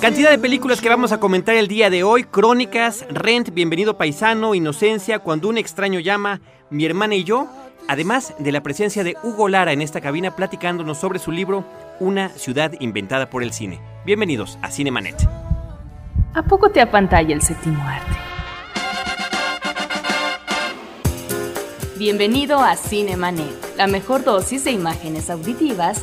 [0.00, 2.24] Cantidad de películas que vamos a comentar el día de hoy.
[2.24, 7.46] Crónicas, Rent, Bienvenido Paisano, Inocencia, Cuando un extraño llama, Mi hermana y yo.
[7.86, 11.64] Además de la presencia de Hugo Lara en esta cabina platicándonos sobre su libro
[12.00, 13.80] Una ciudad inventada por el cine.
[14.04, 15.28] Bienvenidos a Cinemanet.
[16.34, 18.16] ¿A poco te apantalla el séptimo arte?
[21.96, 26.02] Bienvenido a Cinemanet, la mejor dosis de imágenes auditivas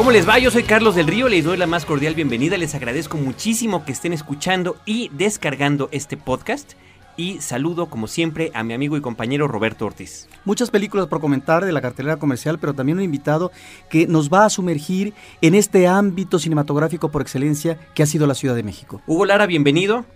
[0.00, 0.38] ¿Cómo les va?
[0.38, 3.92] Yo soy Carlos del Río, les doy la más cordial bienvenida, les agradezco muchísimo que
[3.92, 6.72] estén escuchando y descargando este podcast
[7.18, 10.26] y saludo como siempre a mi amigo y compañero Roberto Ortiz.
[10.46, 13.52] Muchas películas por comentar de la cartelera comercial, pero también un invitado
[13.90, 18.34] que nos va a sumergir en este ámbito cinematográfico por excelencia que ha sido la
[18.34, 19.02] Ciudad de México.
[19.06, 20.06] Hugo Lara, bienvenido.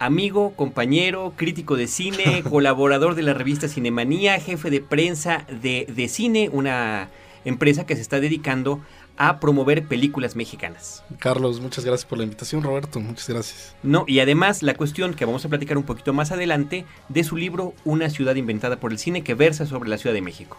[0.00, 6.08] Amigo, compañero, crítico de cine, colaborador de la revista Cinemanía, jefe de prensa de, de
[6.08, 7.10] cine, una
[7.44, 8.80] empresa que se está dedicando
[9.16, 11.02] a promover películas mexicanas.
[11.18, 13.74] Carlos, muchas gracias por la invitación, Roberto, muchas gracias.
[13.82, 17.36] No, y además la cuestión que vamos a platicar un poquito más adelante de su
[17.36, 20.58] libro Una ciudad inventada por el cine que versa sobre la Ciudad de México.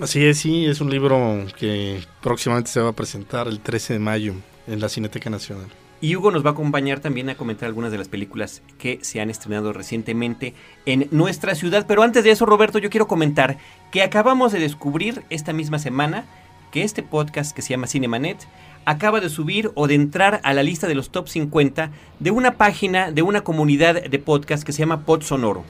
[0.00, 3.98] Así es, sí, es un libro que próximamente se va a presentar el 13 de
[3.98, 4.34] mayo
[4.66, 5.68] en la Cineteca Nacional.
[6.00, 9.20] Y Hugo nos va a acompañar también a comentar algunas de las películas que se
[9.20, 10.52] han estrenado recientemente
[10.84, 11.86] en nuestra ciudad.
[11.88, 13.56] Pero antes de eso, Roberto, yo quiero comentar
[13.90, 16.26] que acabamos de descubrir esta misma semana
[16.70, 18.46] que este podcast que se llama Cinemanet
[18.84, 22.56] acaba de subir o de entrar a la lista de los top 50 de una
[22.56, 25.64] página de una comunidad de podcast que se llama Pod Sonoro.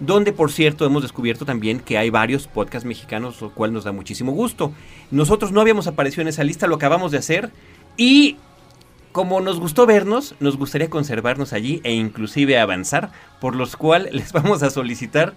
[0.00, 3.92] Donde, por cierto, hemos descubierto también que hay varios podcasts mexicanos, lo cual nos da
[3.92, 4.72] muchísimo gusto.
[5.10, 7.52] Nosotros no habíamos aparecido en esa lista, lo acabamos de hacer.
[7.96, 8.36] Y
[9.12, 14.32] como nos gustó vernos, nos gustaría conservarnos allí e inclusive avanzar, por los cuales les
[14.32, 15.34] vamos a solicitar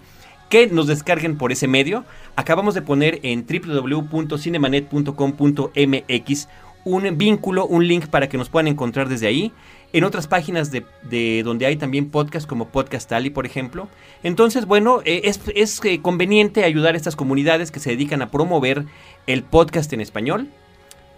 [0.50, 2.06] que nos descarguen por ese medio.
[2.36, 6.48] Acabamos de poner en www.cinemanet.com.mx
[6.86, 9.52] un vínculo, un link para que nos puedan encontrar desde ahí.
[9.92, 13.90] En otras páginas de, donde hay también podcasts como Podcast Ali, por ejemplo.
[14.24, 18.30] Entonces, bueno, eh, es, es eh, conveniente ayudar a estas comunidades que se dedican a
[18.30, 18.86] promover
[19.26, 20.50] el podcast en español.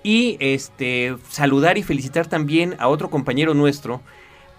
[0.03, 4.01] Y este saludar y felicitar también a otro compañero nuestro,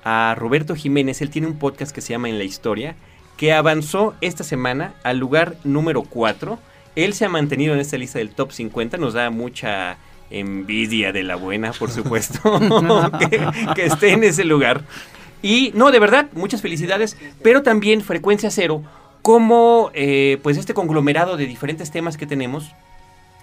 [0.04, 1.22] a Roberto Jiménez.
[1.22, 2.96] Él tiene un podcast que se llama En la Historia
[3.38, 6.58] que avanzó esta semana al lugar número 4.
[6.96, 9.96] Él se ha mantenido en esta lista del top 50, nos da mucha
[10.28, 12.40] envidia de la buena, por supuesto,
[13.74, 14.82] que, esté en ese lugar.
[15.40, 18.82] Y no, de verdad, muchas felicidades, pero también Frecuencia Cero,
[19.22, 22.72] como eh, pues este conglomerado de diferentes temas que tenemos,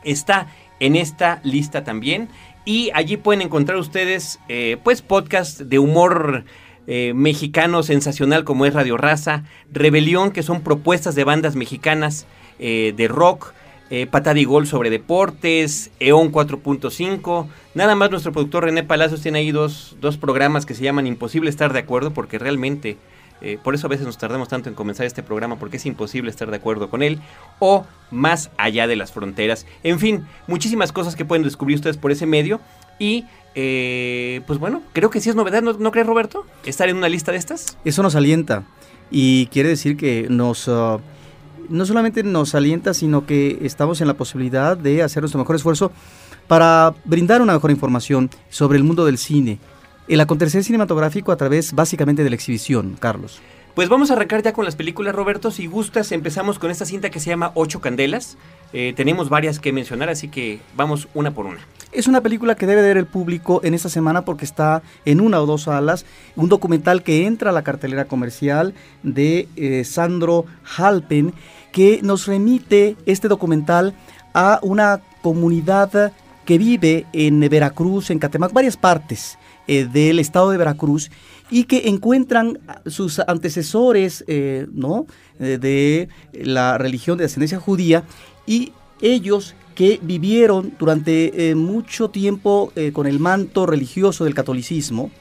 [0.03, 0.47] está
[0.81, 2.27] en esta lista también.
[2.65, 6.43] Y allí pueden encontrar ustedes eh, pues podcast de humor
[6.87, 12.25] eh, mexicano sensacional como es Radio Raza, Rebelión, que son propuestas de bandas mexicanas
[12.59, 13.53] eh, de rock,
[13.91, 17.47] eh, Patada y Gol sobre deportes, EON 4.5.
[17.75, 21.51] Nada más nuestro productor René Palacios tiene ahí dos, dos programas que se llaman Imposible
[21.51, 22.97] estar de acuerdo, porque realmente,
[23.41, 26.31] eh, por eso a veces nos tardamos tanto en comenzar este programa, porque es imposible
[26.31, 27.19] estar de acuerdo con él,
[27.59, 29.67] o Más allá de las fronteras.
[29.83, 32.61] En fin, muchísimas cosas que pueden descubrir ustedes por ese medio.
[32.97, 36.45] Y eh, pues bueno, creo que sí es novedad, ¿no, crees Roberto?
[36.65, 37.77] Estar en una lista de estas.
[37.85, 38.63] Eso nos alienta
[39.09, 40.67] y quiere decir que nos...
[40.67, 40.99] Uh,
[41.69, 45.91] no solamente nos alienta, sino que estamos en la posibilidad de hacer nuestro mejor esfuerzo
[46.47, 49.57] para brindar una mejor información sobre el mundo del cine,
[50.07, 53.41] el acontecer cinematográfico a través básicamente de la exhibición, Carlos.
[53.75, 55.51] Pues vamos a arrancar ya con las películas, Roberto.
[55.51, 58.37] Si gustas, empezamos con esta cinta que se llama Ocho Candelas.
[58.71, 61.59] Eh, tenemos varias que mencionar, así que vamos una por una.
[61.91, 65.41] Es una película que debe ver el público en esta semana porque está en una
[65.41, 66.05] o dos salas.
[66.37, 68.73] Un documental que entra a la cartelera comercial
[69.03, 70.45] de eh, Sandro
[70.77, 71.33] Halpen,
[71.73, 73.93] que nos remite este documental
[74.33, 76.13] a una comunidad
[76.45, 79.37] que vive en Veracruz, en Catemac, varias partes
[79.67, 81.11] eh, del estado de Veracruz
[81.49, 85.05] y que encuentran sus antecesores eh, ¿no?
[85.39, 88.03] Eh, de la religión de ascendencia judía
[88.47, 88.71] y
[89.01, 95.11] ellos que vivieron durante eh, mucho tiempo con el manto religioso del catolicismo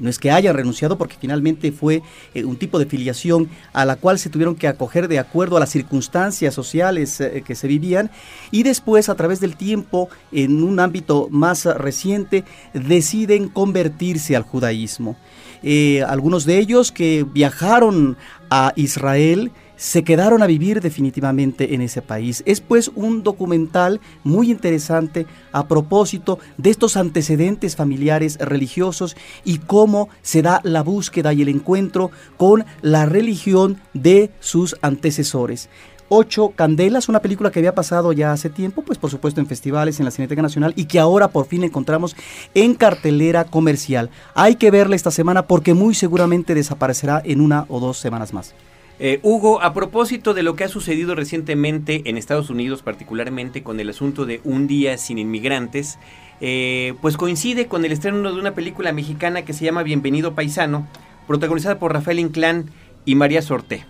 [0.00, 2.02] no es que hayan renunciado porque finalmente fue
[2.34, 5.70] un tipo de filiación a la cual se tuvieron que acoger de acuerdo a las
[5.70, 8.10] circunstancias sociales que se vivían
[8.50, 12.42] y después a través del tiempo en un ámbito más reciente
[12.72, 15.16] deciden convertirse al judaísmo.
[15.62, 18.16] Eh, algunos de ellos que viajaron
[18.50, 22.44] a Israel se quedaron a vivir definitivamente en ese país.
[22.46, 30.08] Es pues un documental muy interesante a propósito de estos antecedentes familiares religiosos y cómo
[30.22, 35.68] se da la búsqueda y el encuentro con la religión de sus antecesores.
[36.14, 39.98] Ocho Candelas, una película que había pasado ya hace tiempo, pues por supuesto en festivales,
[39.98, 42.14] en la Cineteca Nacional, y que ahora por fin encontramos
[42.54, 44.10] en cartelera comercial.
[44.34, 48.54] Hay que verla esta semana porque muy seguramente desaparecerá en una o dos semanas más.
[48.98, 53.80] Eh, Hugo, a propósito de lo que ha sucedido recientemente en Estados Unidos, particularmente con
[53.80, 55.98] el asunto de Un día sin inmigrantes,
[56.42, 60.86] eh, pues coincide con el estreno de una película mexicana que se llama Bienvenido Paisano,
[61.26, 62.66] protagonizada por Rafael Inclán
[63.06, 63.86] y María Sorte.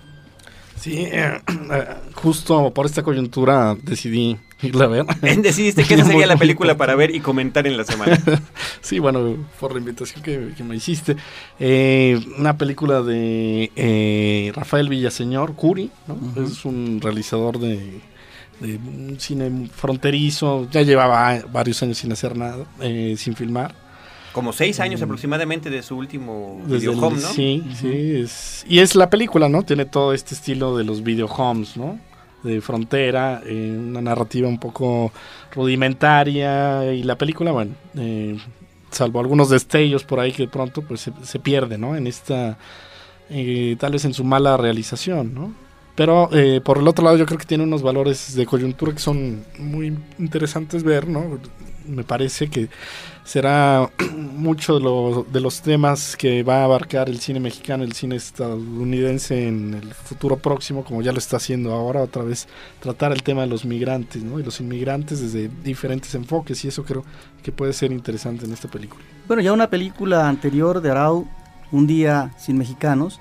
[0.82, 1.38] Sí, eh,
[2.14, 5.06] justo por esta coyuntura decidí irla a ver.
[5.42, 8.18] Decidiste que esa sería la película para ver y comentar en la semana.
[8.80, 11.16] sí, bueno, por la invitación que, me hiciste.
[11.60, 16.42] Eh, una película de eh, Rafael Villaseñor, Curi, ¿no?
[16.42, 18.00] Es un realizador de,
[18.60, 20.68] un cine fronterizo.
[20.70, 23.81] Ya llevaba varios años sin hacer nada, eh, sin filmar.
[24.32, 25.04] Como seis años mm.
[25.04, 27.28] aproximadamente de su último video home, ¿no?
[27.28, 28.24] Sí, sí.
[28.68, 29.62] y es la película, ¿no?
[29.62, 31.98] Tiene todo este estilo de los video homes, ¿no?
[32.42, 35.12] de frontera, eh, una narrativa un poco
[35.54, 38.36] rudimentaria y la película, bueno, eh,
[38.90, 41.96] salvo algunos destellos por ahí que de pronto pues se, pierde, ¿no?
[41.96, 42.58] En esta,
[43.30, 45.54] eh, tal vez en su mala realización, ¿no?
[45.94, 46.30] Pero
[46.64, 49.94] por el otro lado yo creo que tiene unos valores de coyuntura que son muy
[50.18, 51.38] interesantes ver, ¿no?
[51.86, 52.70] Me parece que
[53.24, 58.16] será mucho de, de, los temas que va a abarcar el cine mexicano, el cine
[58.16, 62.48] estadounidense en el futuro próximo, como ya lo está haciendo ahora, otra vez
[62.80, 64.38] tratar el tema de los migrantes ¿no?
[64.40, 67.04] y los inmigrantes desde diferentes enfoques y eso creo
[67.42, 69.02] que puede ser interesante en esta película.
[69.28, 71.26] Bueno, ya una película anterior de Arau,
[71.70, 73.18] Un día sin mexicanos,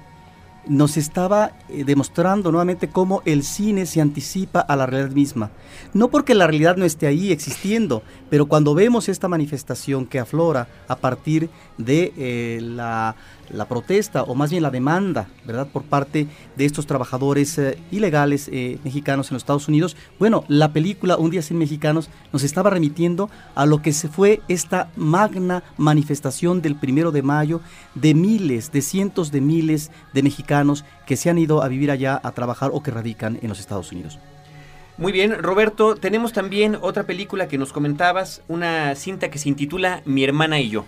[0.67, 5.51] nos estaba eh, demostrando nuevamente cómo el cine se anticipa a la realidad misma.
[5.93, 10.67] No porque la realidad no esté ahí existiendo, pero cuando vemos esta manifestación que aflora
[10.87, 13.15] a partir de eh, la
[13.53, 18.49] la protesta o más bien la demanda, ¿verdad?, por parte de estos trabajadores eh, ilegales
[18.51, 19.95] eh, mexicanos en los Estados Unidos.
[20.19, 24.41] Bueno, la película Un día sin mexicanos nos estaba remitiendo a lo que se fue
[24.47, 27.61] esta magna manifestación del primero de mayo
[27.95, 32.19] de miles, de cientos de miles de mexicanos que se han ido a vivir allá
[32.23, 34.19] a trabajar o que radican en los Estados Unidos.
[34.97, 40.01] Muy bien, Roberto, tenemos también otra película que nos comentabas, una cinta que se intitula
[40.05, 40.85] Mi hermana y yo.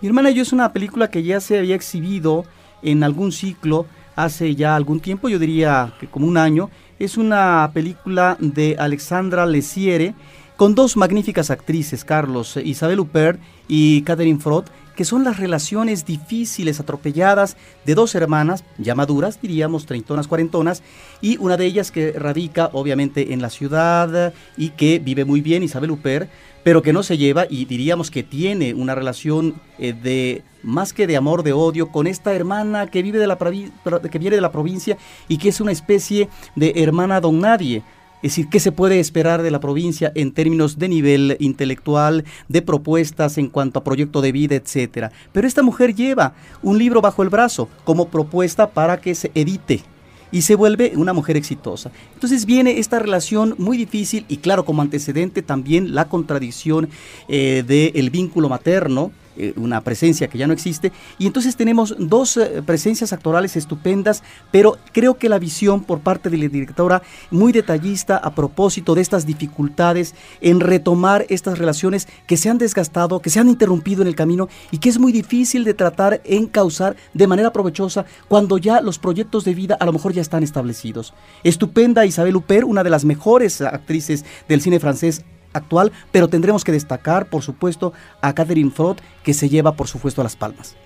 [0.00, 2.46] Mi hermana y yo es una película que ya se había exhibido
[2.80, 3.84] en algún ciclo
[4.16, 6.70] hace ya algún tiempo, yo diría que como un año.
[6.98, 10.14] Es una película de Alexandra Lesiere
[10.56, 16.80] con dos magníficas actrices, Carlos, Isabel Huppert y Catherine Frott, que son las relaciones difíciles,
[16.80, 17.56] atropelladas
[17.86, 20.82] de dos hermanas, ya maduras, diríamos, treintonas, cuarentonas,
[21.22, 25.62] y una de ellas que radica obviamente en la ciudad y que vive muy bien,
[25.62, 26.30] Isabel Huppert,
[26.62, 31.06] pero que no se lleva y diríamos que tiene una relación eh, de más que
[31.06, 34.52] de amor, de odio, con esta hermana que, vive de la, que viene de la
[34.52, 34.98] provincia
[35.28, 37.82] y que es una especie de hermana don nadie.
[38.22, 42.60] Es decir, ¿qué se puede esperar de la provincia en términos de nivel intelectual, de
[42.60, 45.10] propuestas en cuanto a proyecto de vida, etcétera?
[45.32, 49.82] Pero esta mujer lleva un libro bajo el brazo como propuesta para que se edite
[50.32, 51.90] y se vuelve una mujer exitosa.
[52.14, 56.88] Entonces viene esta relación muy difícil y claro, como antecedente también la contradicción
[57.28, 60.92] eh, del vínculo materno eh, una presencia que ya no existe.
[61.18, 66.30] Y entonces tenemos dos eh, presencias actorales estupendas, pero creo que la visión por parte
[66.30, 72.36] de la directora muy detallista a propósito de estas dificultades en retomar estas relaciones que
[72.36, 75.64] se han desgastado, que se han interrumpido en el camino y que es muy difícil
[75.64, 79.92] de tratar en causar de manera provechosa cuando ya los proyectos de vida a lo
[79.92, 81.14] mejor ya están establecidos.
[81.44, 86.72] Estupenda Isabel Huppert, una de las mejores actrices del cine francés actual, pero tendremos que
[86.72, 90.76] destacar, por supuesto, a Catherine Frott, que se lleva, por supuesto, a las palmas.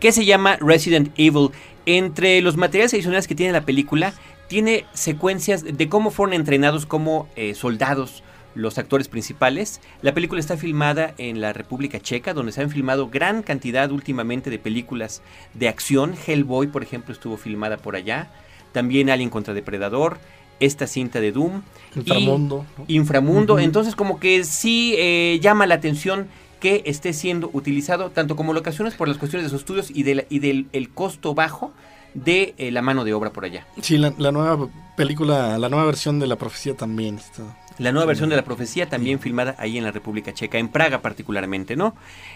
[0.00, 1.50] que se llama Resident Evil.
[1.84, 4.14] Entre los materiales adicionales que tiene la película,
[4.48, 8.22] tiene secuencias de cómo fueron entrenados como eh, soldados
[8.54, 9.80] los actores principales.
[10.02, 14.50] La película está filmada en la República Checa, donde se han filmado gran cantidad últimamente
[14.50, 15.22] de películas
[15.54, 16.14] de acción.
[16.26, 18.30] Hellboy, por ejemplo, estuvo filmada por allá.
[18.72, 20.18] También Alien contra Depredador.
[20.60, 21.62] Esta cinta de Doom.
[21.96, 22.66] Inframundo.
[22.86, 23.58] Inframundo.
[23.58, 26.28] Entonces, como que sí eh, llama la atención
[26.60, 30.38] que esté siendo utilizado tanto como locaciones por las cuestiones de sus estudios y, y
[30.38, 31.72] del el costo bajo
[32.14, 33.66] de eh, la mano de obra por allá.
[33.80, 37.42] Sí, la, la, nueva película, la nueva versión de La Profecía también está
[37.78, 41.02] la nueva versión de la profecía también filmada ahí en la República Checa, en Praga
[41.02, 41.94] particularmente, ¿no?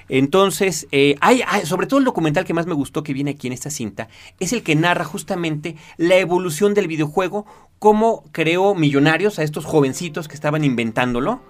[0.08, 3.52] Entonces, eh, hay, sobre todo el documental que más me gustó que viene aquí en
[3.52, 4.08] esta cinta,
[4.40, 7.46] es el que narra justamente la evolución del videojuego,
[7.78, 11.40] cómo creó millonarios a estos jovencitos que estaban inventándolo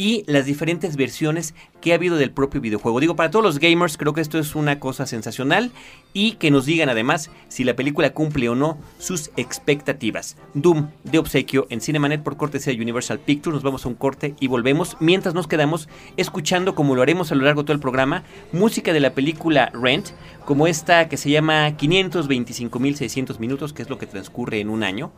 [0.00, 3.00] y las diferentes versiones que ha habido del propio videojuego.
[3.00, 5.72] Digo, para todos los gamers creo que esto es una cosa sensacional
[6.14, 10.38] y que nos digan además si la película cumple o no sus expectativas.
[10.54, 13.56] Doom de obsequio en Cinemanet por cortesía de Universal Pictures.
[13.56, 17.34] Nos vamos a un corte y volvemos mientras nos quedamos escuchando, como lo haremos a
[17.34, 20.12] lo largo de todo el programa, música de la película Rent,
[20.46, 25.12] como esta que se llama 525.600 minutos, que es lo que transcurre en un año.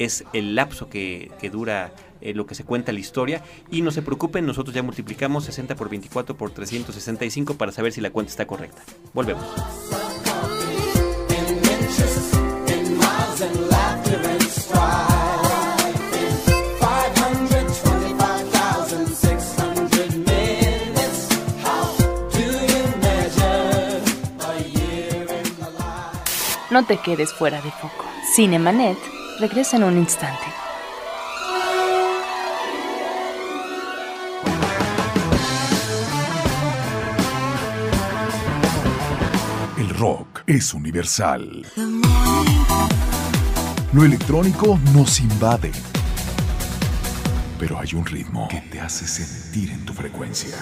[0.00, 1.92] Es el lapso que, que dura
[2.24, 3.42] eh, lo que se cuenta la historia.
[3.70, 8.00] Y no se preocupen, nosotros ya multiplicamos 60 por 24 por 365 para saber si
[8.00, 8.82] la cuenta está correcta.
[9.12, 9.44] Volvemos.
[26.70, 28.04] No te quedes fuera de foco.
[28.34, 28.98] Cinemanet
[29.38, 30.63] regresa en un instante.
[40.04, 41.64] Rock es universal.
[43.94, 45.72] Lo electrónico nos invade.
[47.58, 50.58] Pero hay un ritmo que te hace sentir en tu frecuencia.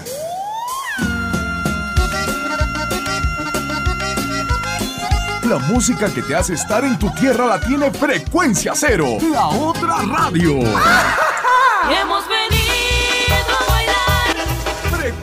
[5.42, 10.02] La música que te hace estar en tu tierra la tiene Frecuencia Cero, la otra
[10.02, 10.60] radio.
[12.00, 12.28] Hemos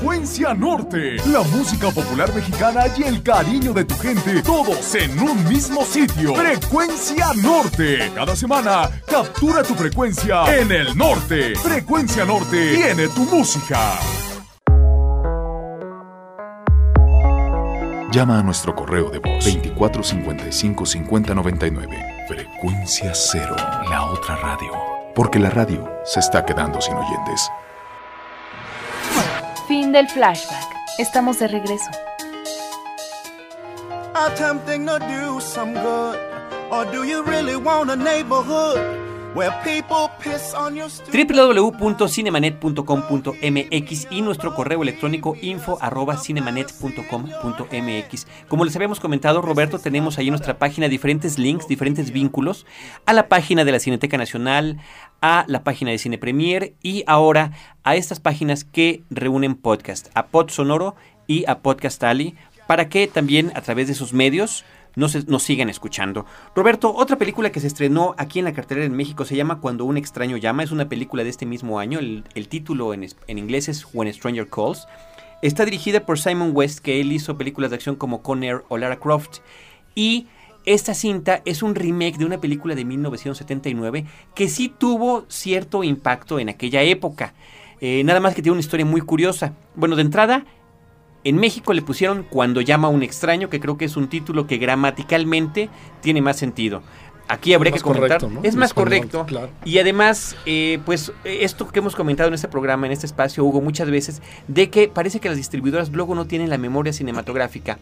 [0.10, 5.48] Frecuencia Norte, la música popular mexicana y el cariño de tu gente, todos en un
[5.48, 6.34] mismo sitio.
[6.34, 8.12] Frecuencia Norte.
[8.16, 11.56] Cada semana, captura tu frecuencia en el norte.
[11.58, 14.00] Frecuencia Norte tiene tu música.
[18.12, 22.26] Llama a nuestro correo de voz 2455 5099.
[22.28, 23.56] Frecuencia Cero,
[23.88, 24.72] la otra radio.
[25.14, 27.48] Porque la radio se está quedando sin oyentes.
[29.70, 30.66] Fin del flashback.
[30.98, 31.90] Estamos de regreso.
[34.16, 36.18] attempting to do some good?
[36.72, 38.78] Or do you really want a neighborhood
[39.36, 48.28] where people piss on your stu- www.cinemanet.com.mx y nuestro correo electrónico info arroba cinemanet.com.mx.
[48.48, 52.66] Como les habíamos comentado, Roberto, tenemos ahí en nuestra página diferentes links, diferentes vínculos
[53.06, 54.78] a la página de la Cineteca Nacional,
[55.22, 57.52] a la página de Cine Premier y ahora
[57.84, 60.96] a estas páginas que reúnen podcast, a Pod Sonoro
[61.28, 62.36] y a Podcast Ali,
[62.68, 66.26] para que también a través de esos medios nos, nos sigan escuchando.
[66.56, 69.86] Roberto, otra película que se estrenó aquí en la cartelera en México se llama Cuando
[69.86, 70.64] un extraño llama.
[70.64, 72.00] Es una película de este mismo año.
[72.00, 74.88] El, el título en, en inglés es When a Stranger Calls.
[75.42, 79.00] Está dirigida por Simon West, que él hizo películas de acción como Con o Lara
[79.00, 79.38] Croft.
[79.96, 80.28] Y
[80.74, 86.40] esta cinta es un remake de una película de 1979 que sí tuvo cierto impacto
[86.40, 87.34] en aquella época.
[87.82, 89.54] Eh, nada más que tiene una historia muy curiosa.
[89.74, 90.46] Bueno, de entrada,
[91.24, 94.46] en México le pusieron Cuando llama a un extraño, que creo que es un título
[94.46, 95.70] que gramaticalmente
[96.02, 96.84] tiene más sentido.
[97.28, 98.20] aquí habría que comentar.
[98.20, 98.42] correcto, ¿no?
[98.44, 99.26] Es más correcto.
[99.26, 99.50] claro.
[99.66, 103.60] Y además, eh, pues esto que hemos comentado en este programa, en este espacio, Hugo,
[103.60, 107.80] muchas veces, de que parece que las distribuidoras luego no tienen la memoria cinematográfica.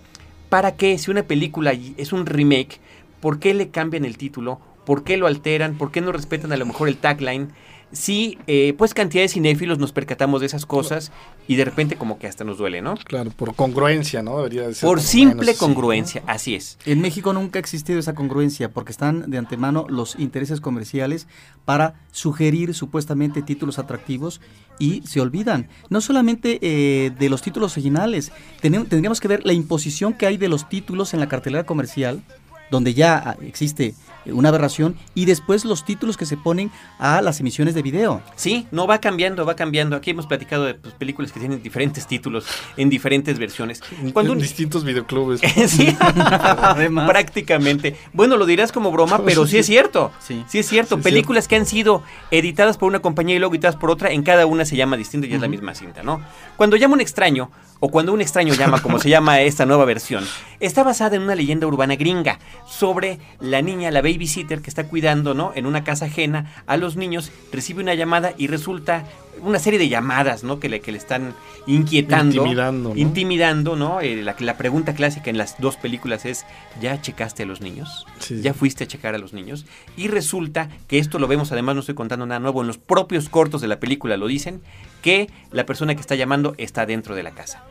[0.49, 0.97] ¿Para qué?
[0.97, 2.79] Si una película es un remake,
[3.19, 4.61] ¿por qué le cambian el título?
[4.85, 5.77] ¿Por qué lo alteran?
[5.77, 7.49] ¿Por qué no respetan a lo mejor el tagline?
[7.93, 11.13] Sí, eh, pues cantidad de cinéfilos nos percatamos de esas cosas
[11.47, 12.95] y de repente como que hasta nos duele, ¿no?
[12.95, 14.37] Claro, por congruencia, ¿no?
[14.37, 16.77] Debería de ser Por simple menos, sí, congruencia, así es.
[16.85, 21.27] En México nunca ha existido esa congruencia porque están de antemano los intereses comerciales
[21.63, 24.41] para sugerir supuestamente títulos atractivos
[24.79, 30.13] y se olvidan no solamente eh, de los títulos originales, tendríamos que ver la imposición
[30.13, 32.21] que hay de los títulos en la cartelera comercial
[32.69, 33.95] donde ya ah, existe
[34.31, 38.21] una aberración y después los títulos que se ponen a las emisiones de video.
[38.35, 39.95] Sí, no va cambiando, va cambiando.
[39.95, 42.45] Aquí hemos platicado de pues, películas que tienen diferentes títulos
[42.77, 43.81] en diferentes versiones.
[44.01, 45.41] En- Cuando en un- distintos videoclubes.
[45.67, 47.09] sí, Además.
[47.09, 47.95] prácticamente.
[48.13, 50.11] Bueno, lo dirás como broma, pero sí es cierto.
[50.19, 50.43] Sí.
[50.47, 50.97] Sí es cierto.
[50.97, 54.23] Sí, Películas que han sido editadas por una compañía y luego editadas por otra, en
[54.23, 56.21] cada una se llama distinto y es la misma cinta, ¿no?
[56.57, 60.25] Cuando llama un extraño, o cuando un extraño llama, como se llama esta nueva versión,
[60.59, 65.33] está basada en una leyenda urbana gringa sobre la niña, la babysitter que está cuidando,
[65.33, 65.51] ¿no?
[65.55, 69.05] En una casa ajena a los niños, recibe una llamada y resulta
[69.41, 70.59] una serie de llamadas, ¿no?
[70.59, 71.35] Que le, que le están
[71.67, 72.37] inquietando.
[72.37, 72.95] Intimidando, ¿no?
[72.95, 74.01] Intimidando, ¿no?
[74.01, 76.45] Eh, la, la pregunta clásica en las dos películas es,
[76.81, 78.05] ¿ya checaste a los niños?
[78.19, 78.41] Sí.
[78.41, 79.65] ¿Ya fuiste a checar a los niños?
[79.95, 83.29] Y resulta que esto lo vemos, además no estoy contando nada nuevo, en los propios
[83.29, 84.61] cortos de la película lo dicen,
[85.01, 87.63] que la persona que está llamando está dentro de la casa.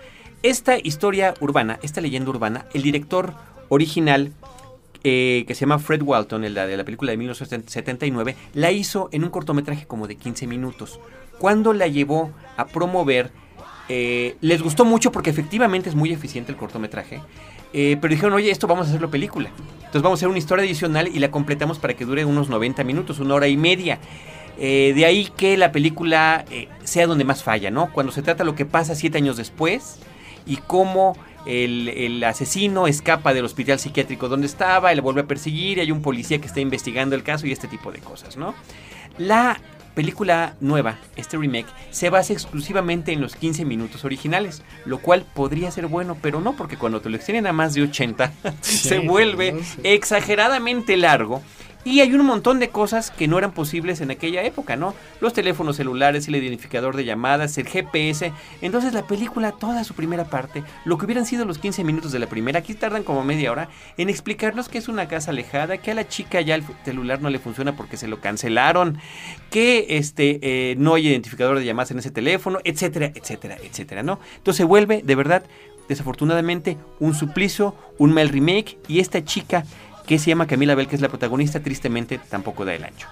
[0.42, 3.34] Esta historia urbana, esta leyenda urbana, el director
[3.68, 4.32] original
[5.08, 9.22] eh, que se llama Fred Walton, el de la película de 1979, la hizo en
[9.22, 10.98] un cortometraje como de 15 minutos.
[11.38, 13.30] Cuando la llevó a promover,
[13.88, 17.20] eh, les gustó mucho porque efectivamente es muy eficiente el cortometraje.
[17.72, 19.48] eh, pero dijeron, oye, esto vamos a hacerlo película.
[19.76, 22.82] Entonces vamos a hacer una historia adicional y la completamos para que dure unos 90
[22.82, 24.00] minutos, una hora y media.
[24.58, 26.44] De ahí que la película
[26.82, 27.92] sea donde más falla, ¿no?
[27.92, 30.00] Cuando se trata de lo que pasa siete años después
[30.46, 35.78] y cómo el, el asesino escapa del hospital psiquiátrico donde estaba, él vuelve a perseguir
[35.78, 38.54] y hay un policía que está investigando el caso y este tipo de cosas, ¿no?
[39.18, 39.60] La
[39.96, 45.70] película nueva, este remake, se basa exclusivamente en los 15 minutos originales, lo cual podría
[45.70, 49.56] ser bueno, pero no, porque cuando te lo extienden a más de 80, se vuelve
[49.84, 51.42] exageradamente largo.
[51.86, 54.92] Y hay un montón de cosas que no eran posibles en aquella época, ¿no?
[55.20, 58.32] Los teléfonos celulares, el identificador de llamadas, el GPS.
[58.60, 62.18] Entonces la película, toda su primera parte, lo que hubieran sido los 15 minutos de
[62.18, 63.68] la primera, aquí tardan como media hora
[63.98, 67.30] en explicarnos que es una casa alejada, que a la chica ya el celular no
[67.30, 68.98] le funciona porque se lo cancelaron,
[69.50, 74.18] que este eh, no hay identificador de llamadas en ese teléfono, etcétera, etcétera, etcétera, ¿no?
[74.38, 75.44] Entonces se vuelve, de verdad,
[75.88, 79.64] desafortunadamente, un suplicio, un mal remake, y esta chica
[80.06, 83.08] que se llama Camila Bell, que es la protagonista, tristemente tampoco da el ancho.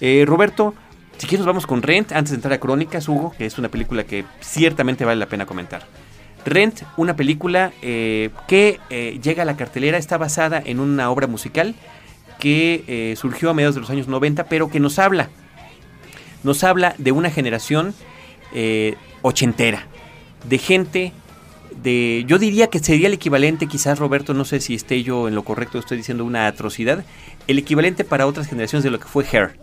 [0.00, 0.74] Eh, Roberto,
[1.18, 4.04] si quieres vamos con Rent, antes de entrar a Crónicas, Hugo, que es una película
[4.04, 5.86] que ciertamente vale la pena comentar.
[6.44, 11.26] Rent, una película eh, que eh, llega a la cartelera, está basada en una obra
[11.26, 11.74] musical
[12.38, 15.28] que surgió a mediados de los años 90, pero que nos habla,
[16.42, 17.94] nos habla de una generación
[19.22, 19.86] ochentera,
[20.48, 21.12] de gente
[21.82, 25.34] de, yo diría que sería el equivalente, quizás Roberto, no sé si esté yo en
[25.34, 27.04] lo correcto, estoy diciendo una atrocidad,
[27.46, 29.56] el equivalente para otras generaciones de lo que fue Hair.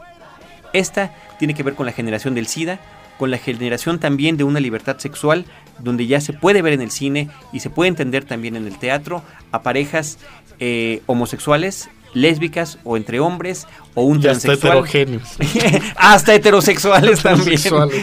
[0.74, 2.80] Esta tiene que ver con la generación del SIDA,
[3.18, 5.46] con la generación también de una libertad sexual,
[5.80, 8.78] donde ya se puede ver en el cine y se puede entender también en el
[8.78, 10.20] teatro a parejas
[10.60, 14.72] eh, homosexuales, lésbicas o entre hombres o un Y hasta transexual.
[14.78, 15.38] heterogéneos.
[15.96, 17.60] hasta heterosexuales también,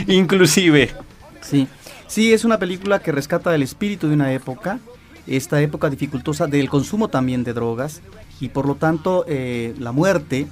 [0.07, 0.92] inclusive.
[1.40, 1.69] Sí,
[2.07, 4.79] sí, es una película que rescata el espíritu de una época,
[5.27, 8.01] esta época dificultosa del consumo también de drogas
[8.40, 10.47] y por lo tanto eh, la muerte.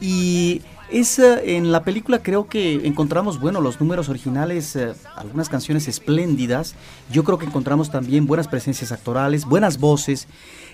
[0.00, 5.48] Y es, eh, en la película creo que encontramos, bueno, los números originales, eh, algunas
[5.48, 6.74] canciones espléndidas.
[7.10, 10.28] Yo creo que encontramos también buenas presencias actorales, buenas voces.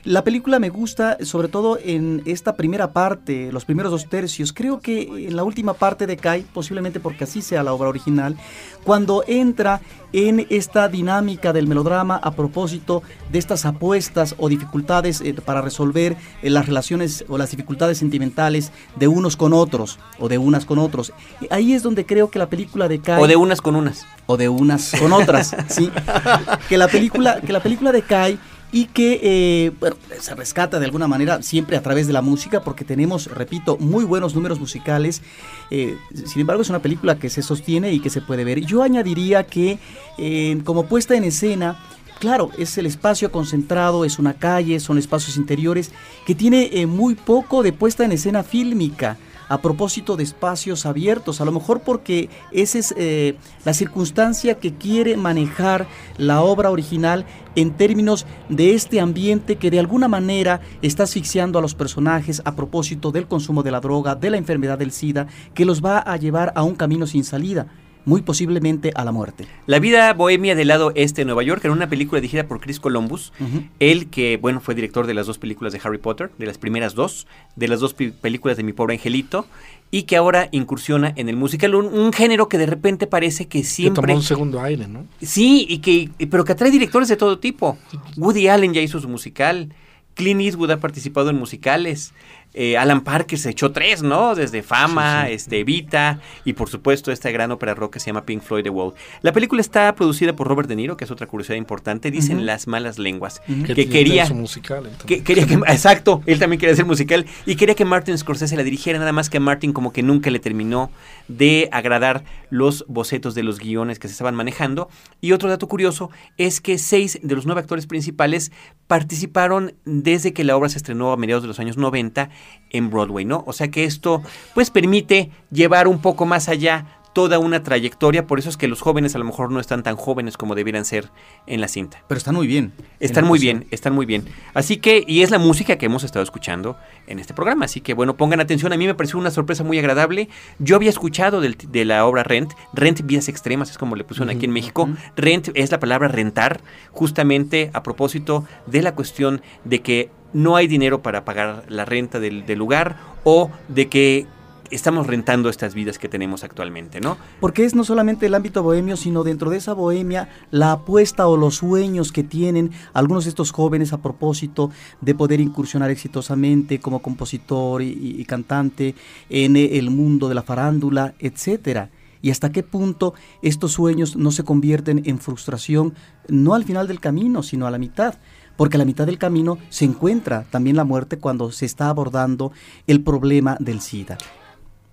[0.04, 4.52] La película me gusta sobre todo en esta primera parte, los primeros dos tercios.
[4.52, 8.36] Creo que en la última parte decae, posiblemente porque así sea la obra original,
[8.84, 9.80] cuando entra
[10.12, 16.16] en esta dinámica del melodrama a propósito de estas apuestas o dificultades eh, para resolver
[16.42, 20.78] eh, las relaciones o las dificultades sentimentales de unos con otros o de unas con
[20.78, 21.12] otros.
[21.50, 24.06] Ahí es donde creo que la película decae O de unas con unas.
[24.26, 25.90] o de unas con otras, ¿sí?
[26.68, 28.38] Que la película, que la película decae
[28.72, 32.62] y que eh, bueno, se rescata de alguna manera siempre a través de la música
[32.62, 35.22] porque tenemos, repito, muy buenos números musicales.
[35.70, 38.60] Eh, sin embargo, es una película que se sostiene y que se puede ver.
[38.60, 39.78] Yo añadiría que
[40.18, 41.78] eh, como puesta en escena
[42.20, 45.90] claro, es el espacio concentrado, es una calle, son espacios interiores
[46.26, 49.16] que tiene eh, muy poco de puesta en escena fílmica
[49.50, 54.74] a propósito de espacios abiertos, a lo mejor porque esa es eh, la circunstancia que
[54.74, 61.02] quiere manejar la obra original en términos de este ambiente que de alguna manera está
[61.02, 64.92] asfixiando a los personajes a propósito del consumo de la droga, de la enfermedad del
[64.92, 67.66] SIDA, que los va a llevar a un camino sin salida
[68.04, 69.46] muy posiblemente a la muerte.
[69.66, 72.80] La vida bohemia del lado este de Nueva York, en una película dirigida por Chris
[72.80, 73.64] Columbus, Ujú.
[73.78, 76.94] él que, bueno, fue director de las dos películas de Harry Potter, de las primeras
[76.94, 79.46] dos, de las dos películas de Mi Pobre Angelito,
[79.92, 83.60] y que ahora incursiona en el musical, un, un género que de repente parece que
[83.60, 84.02] Que siempre...
[84.02, 85.04] tomó un segundo aire, ¿no?
[85.20, 87.76] Sí, y que, pero que atrae directores de todo tipo.
[88.16, 89.74] Woody Allen ya hizo su musical.
[90.14, 92.12] Clint Eastwood ha participado en musicales.
[92.54, 94.34] Eh, Alan Parker se echó tres, ¿no?
[94.34, 95.34] Desde Fama, Sí, sí.
[95.34, 98.70] este Evita y por supuesto esta gran ópera rock que se llama Pink Floyd The
[98.70, 98.94] Wall.
[99.22, 102.10] La película está producida por Robert De Niro, que es otra curiosidad importante.
[102.10, 103.62] Dicen las malas lenguas Ujú.
[103.64, 104.78] que tiene quería su musical.
[104.78, 105.04] entonces.
[105.06, 108.62] que quería que exacto, él también quería hacer musical y quería que Martin Scorsese la
[108.64, 110.90] dirigiera, nada más que a Martin como que nunca le terminó
[111.28, 114.88] de agradar los bocetos de los guiones que se estaban manejando.
[115.20, 118.50] Y otro dato curioso es que seis de los nueve actores principales
[118.88, 122.28] participaron desde que la obra se estrenó a mediados de los años 90
[122.70, 123.42] en Broadway, ¿no?
[123.46, 124.22] O sea que esto
[124.54, 128.80] pues permite llevar un poco más allá toda una trayectoria, por eso es que los
[128.82, 131.10] jóvenes a lo mejor no están tan jóvenes como debieran ser
[131.48, 132.04] en la cinta.
[132.06, 132.72] Pero están muy bien.
[133.00, 134.26] Están muy bien, están muy bien.
[134.54, 136.76] Así que, y es la música que hemos estado escuchando
[137.08, 137.64] en este programa.
[137.64, 138.72] Así que, bueno, pongan atención.
[138.72, 140.28] A mí me pareció una sorpresa muy agradable.
[140.60, 142.52] Yo había escuchado del- de la obra Rent.
[142.74, 144.88] Rent Vidas Extremas es como le pusieron aquí en México.
[145.16, 146.60] Rent es la palabra rentar,
[146.92, 152.20] justamente a propósito de la cuestión de que no hay dinero para pagar la renta
[152.20, 154.26] del, lugar o de que
[154.70, 157.16] estamos rentando estas vidas que tenemos actualmente, ¿no?
[157.40, 161.36] Porque es no solamente el ámbito bohemio, sino dentro de esa bohemia la apuesta o
[161.36, 167.02] los sueños que tienen algunos de estos jóvenes a propósito de poder incursionar exitosamente como
[167.02, 168.94] compositor y, y- cantante
[169.28, 171.90] en el mundo de la farándula, etcétera.
[172.22, 175.94] Y hasta qué punto estos sueños no se convierten en frustración,
[176.28, 178.16] no al final del camino, sino a la mitad.
[178.60, 182.52] Porque a la mitad del camino se encuentra también la muerte cuando se está abordando
[182.86, 184.18] el problema del SIDA.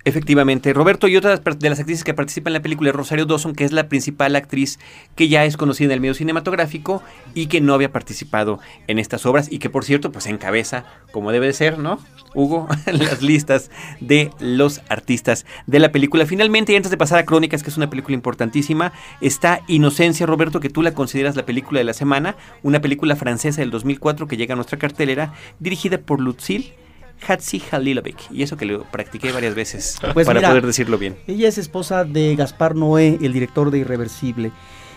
[0.08, 3.54] Efectivamente, Roberto y otra de las actrices que participan en la película es Rosario Dawson,
[3.54, 4.80] que es la principal actriz
[5.18, 9.26] que ya es conocida en el medio cinematográfico y que no había participado en estas
[9.26, 12.00] obras y que por cierto pues encabeza, como debe de ser, ¿no?
[12.34, 16.26] Hugo, las listas de los artistas de la película.
[16.26, 20.62] Finalmente, y antes de pasar a Crónicas, que es una película importantísima, está Inocencia, Roberto,
[20.62, 24.38] que tú la consideras la película de la semana, una película francesa del 2004 que
[24.38, 26.87] llega a nuestra cartelera, dirigida por Lucille
[27.26, 31.18] Hatzi Halilovic, y eso que lo practiqué varias veces Pues para mira, poder decirlo bien.
[31.28, 34.52] Ella es esposa de Gaspar Noé, el director de Irreversible.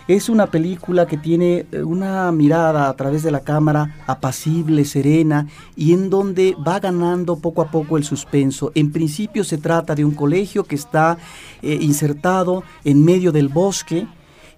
[0.07, 5.47] Es una película que tiene eh, una mirada a través de la cámara apacible, serena
[5.75, 8.71] y en donde va ganando poco a poco el suspenso.
[8.75, 11.17] En principio se trata de un colegio que está
[11.61, 14.07] eh, insertado en medio del bosque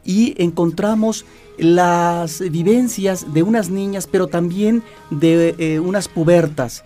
[0.06, 1.26] y encontramos
[1.58, 6.84] las vivencias de unas niñas, pero también de eh, unas pubertas.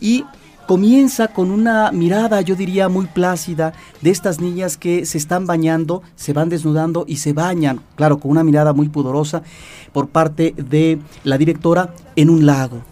[0.00, 0.24] Y
[0.66, 6.02] comienza con una mirada, yo diría, muy plácida de estas niñas que se están bañando,
[6.14, 9.42] se van desnudando y se bañan, claro, con una mirada muy pudorosa
[9.92, 12.82] por parte de la directora en un lago.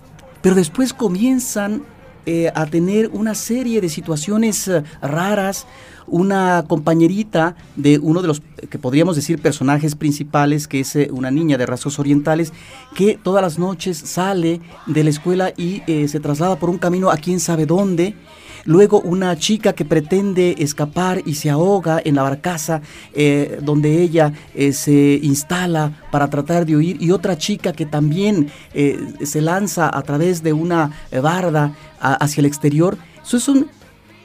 [0.43, 1.83] Pero después comienzan
[2.31, 5.67] eh, a tener una serie de situaciones eh, raras,
[6.07, 11.31] una compañerita de uno de los eh, que podríamos decir personajes principales, que es una
[11.31, 12.53] niña de rasgos orientales,
[12.95, 17.17] que todas las noches sale de la escuela y se traslada por un camino a
[17.17, 18.15] quién sabe dónde.
[18.69, 22.83] Luego una chica que pretende escapar y se ahoga en la barcaza
[23.15, 28.51] eh, donde ella eh, se instala para tratar de huir y otra chica que también
[28.75, 32.99] eh, se lanza a través de una barda hacia el exterior.
[33.25, 33.71] Eso es un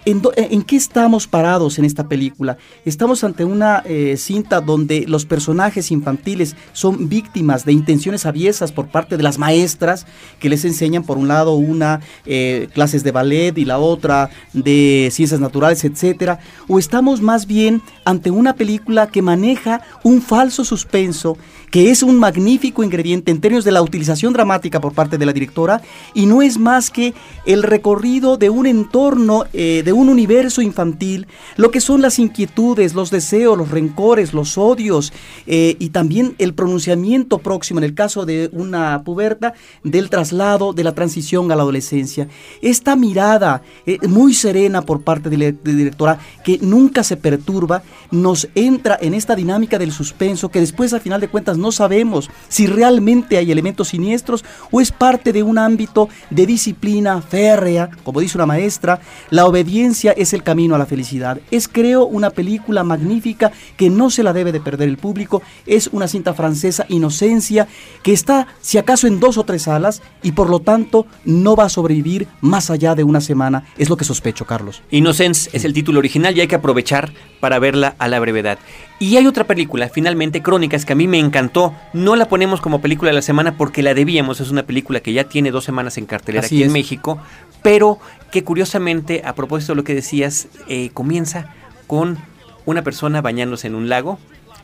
[0.06, 2.58] ¿En, do- en qué estamos parados en esta película?
[2.84, 8.90] Estamos ante una eh, cinta donde los personajes infantiles son víctimas de intenciones aviesas por
[8.90, 10.06] parte de las maestras
[10.40, 15.08] que les enseñan por un lado una eh, clases de ballet y la otra de
[15.10, 21.38] ciencias naturales, etcétera, o estamos más bien ante una película que maneja un falso suspenso
[21.74, 25.34] que es un magnífico ingrediente en términos de la utilización dramática por parte de la
[25.34, 25.82] directora
[26.14, 27.16] y no es más que
[27.48, 31.26] el recorrido de un entorno, eh, de un universo infantil
[31.58, 35.14] lo que son las inquietudes, los deseos, los rencores, los odios
[35.48, 40.84] eh, y también el pronunciamiento próximo, en el caso de una puberta, del traslado de
[40.84, 42.28] la transición a la adolescencia.
[42.62, 47.82] Esta mirada eh, muy serena por parte de la de directora que nunca se perturba,
[48.12, 52.30] nos entra en esta dinámica del suspenso que después al final de cuentas no sabemos
[52.50, 58.20] si realmente hay elementos siniestros o es parte de un ámbito de disciplina férrea, como
[58.20, 59.00] dice una maestra,
[59.32, 61.40] la obediencia es el camino a la felicidad.
[61.50, 65.88] Es creo una película magnífica que no se la debe de perder el público, es
[65.92, 67.68] una cinta francesa Inocencia
[68.04, 71.66] que está si acaso en dos o tres salas y por lo tanto no va
[71.66, 74.82] a sobrevivir más allá de una semana, es lo que sospecho, Carlos.
[74.92, 78.58] Innocence es el título original y hay que aprovechar para verla a la brevedad.
[79.00, 81.76] Y hay otra película, finalmente Crónicas, que a mí me encantó.
[81.92, 84.40] No la ponemos como película de la semana porque la debíamos.
[84.40, 86.72] Es una película que ya tiene dos semanas en cartelera Así aquí en.
[86.72, 87.20] México,
[87.62, 88.00] pero
[88.32, 91.54] que curiosamente, a propósito de lo que decías, eh, comienza
[91.86, 92.18] con
[92.64, 94.20] una persona bañándose en un lago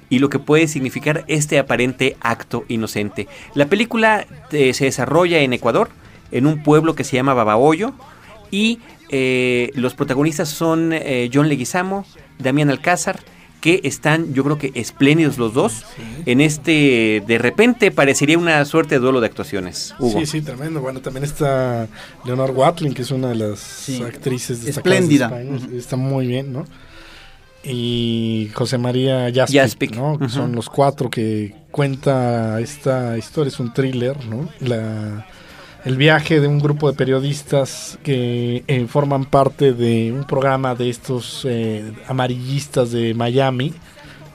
[0.10, 3.28] y lo que puede significar este aparente acto inocente.
[3.56, 5.90] La película eh, se desarrolla en Ecuador,
[6.32, 7.92] en un pueblo que se llama Babahoyo,
[8.52, 12.06] y eh, los protagonistas son eh, John Leguizamo,
[12.38, 13.20] Damián Alcázar,
[13.62, 15.84] que están, yo creo que espléndidos los dos,
[16.26, 19.94] en este, de repente parecería una suerte de duelo de actuaciones.
[20.00, 20.18] Hugo.
[20.22, 20.80] Sí, sí, tremendo.
[20.80, 21.88] Bueno, también está
[22.24, 24.02] Leonor Watling, que es una de las Sí.
[24.02, 25.28] actrices destacadas Espléndida.
[25.28, 25.66] de España.
[25.68, 25.78] Ujú.
[25.78, 26.66] Está muy bien, ¿no?
[27.64, 30.18] Y José María Jaspic, Jaspic, ¿no?
[30.18, 30.34] Que ujú.
[30.34, 33.50] Son los cuatro que cuenta esta historia.
[33.50, 34.48] Es un thriller, ¿no?
[34.62, 35.28] La,
[35.86, 40.90] el viaje de un grupo de periodistas que eh, forman parte de un programa de
[40.90, 43.74] estos eh, amarillistas de Miami,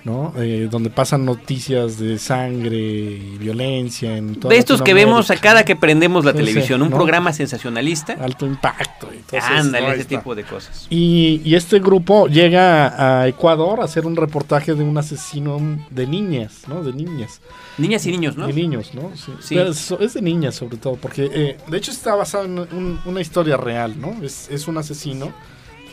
[0.05, 0.33] ¿no?
[0.37, 5.37] Eh, donde pasan noticias de sangre y violencia en toda De estos que vemos a
[5.37, 6.97] cada que prendemos la televisión, un ¿no?
[6.97, 8.13] programa sensacionalista.
[8.21, 9.09] alto impacto.
[9.11, 9.93] Entonces, Ándale, ¿no?
[9.93, 10.19] ese Está.
[10.19, 10.87] tipo de cosas.
[10.91, 15.59] Y, y este grupo llega a Ecuador a hacer un reportaje de un asesino
[15.91, 16.83] de niñas, ¿no?
[16.83, 17.41] De niñas.
[17.79, 18.47] Niñas y niños, ¿no?
[18.47, 19.11] De niños, ¿no?
[19.17, 19.33] Sí.
[19.41, 19.57] Sí.
[20.01, 23.57] Es de niñas sobre todo, porque eh, de hecho está basado en un- una historia
[23.57, 24.15] real, ¿no?
[24.23, 25.33] Es, es un asesino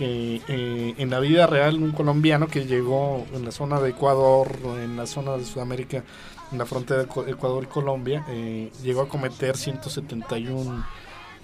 [0.02, 4.48] que eh, en la vida real, un colombiano que llegó en la zona de Ecuador,
[4.84, 6.04] en la zona de Sudamérica,
[6.52, 10.84] en la frontera de Ecu- Ecuador y Colombia, eh, llegó a cometer 171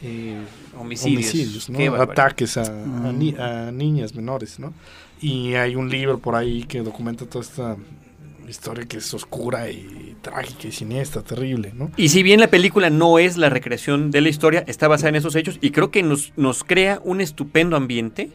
[0.01, 0.41] eh,
[0.79, 1.69] Homicidios.
[1.69, 4.73] homicidios, ataques a, a ni- a niñas menores, ¿no?
[5.21, 7.77] Y hay un libro por ahí que documenta toda esta
[8.47, 11.91] historia que es oscura y trágica y siniestra, terrible, ¿no?
[11.95, 15.15] Y si bien la película no es la recreación de la historia, está basada en
[15.17, 18.31] esos hechos y creo que nos, nos crea un estupendo ambiente,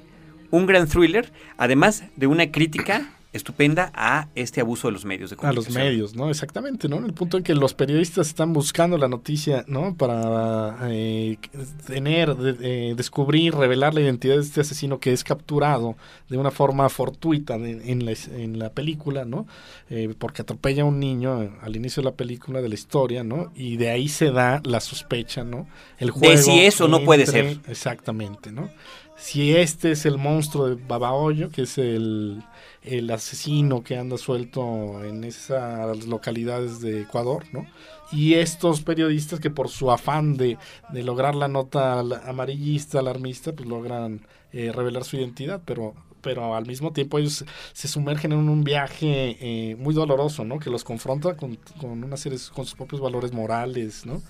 [0.53, 5.37] un gran thriller, además de una crítica estupenda a este abuso de los medios de
[5.41, 5.85] A los comunicación.
[5.87, 6.29] medios, ¿no?
[6.29, 6.99] Exactamente, ¿no?
[6.99, 9.95] En el punto en que los periodistas están buscando la noticia, ¿no?
[9.97, 11.39] Para eh,
[11.87, 15.97] tener, de- eh, descubrir, revelar la identidad de este asesino que es capturado
[16.29, 19.47] de una forma fortuita de- en, la, es- en la película, ¿no?
[19.89, 23.25] Eh, porque atropella a un niño eh, al inicio de la película, de la historia,
[23.25, 23.51] ¿no?
[23.55, 25.67] Y de ahí se da la sospecha, ¿no?
[25.99, 27.57] El juego si eso no puede ser.
[27.67, 28.69] Exactamente, ¿no?
[29.17, 32.43] Si este es el monstruo de Babahoyo, que es el,
[32.83, 37.67] el asesino que anda suelto en esas localidades de Ecuador, ¿no?
[38.11, 40.59] Y estos periodistas que por su afán de,
[40.93, 46.67] de lograr la nota amarillista, alarmista, pues logran eh, revelar su identidad, pero pero al
[46.67, 50.59] mismo tiempo ellos se sumergen en un viaje eh, muy doloroso, ¿no?
[50.59, 54.23] Que los confronta con, con una serie, con sus propios valores morales, ¿no?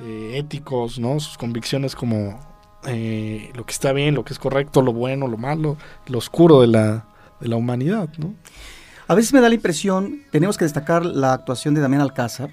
[0.00, 1.20] Eh, éticos, ¿no?
[1.20, 2.38] Sus convicciones como
[2.86, 6.60] eh, lo que está bien, lo que es correcto, lo bueno, lo malo, lo oscuro
[6.60, 7.06] de la,
[7.40, 8.08] de la humanidad.
[9.08, 12.50] A veces me da la impresión, tenemos que destacar la actuación de Damián Alcázar,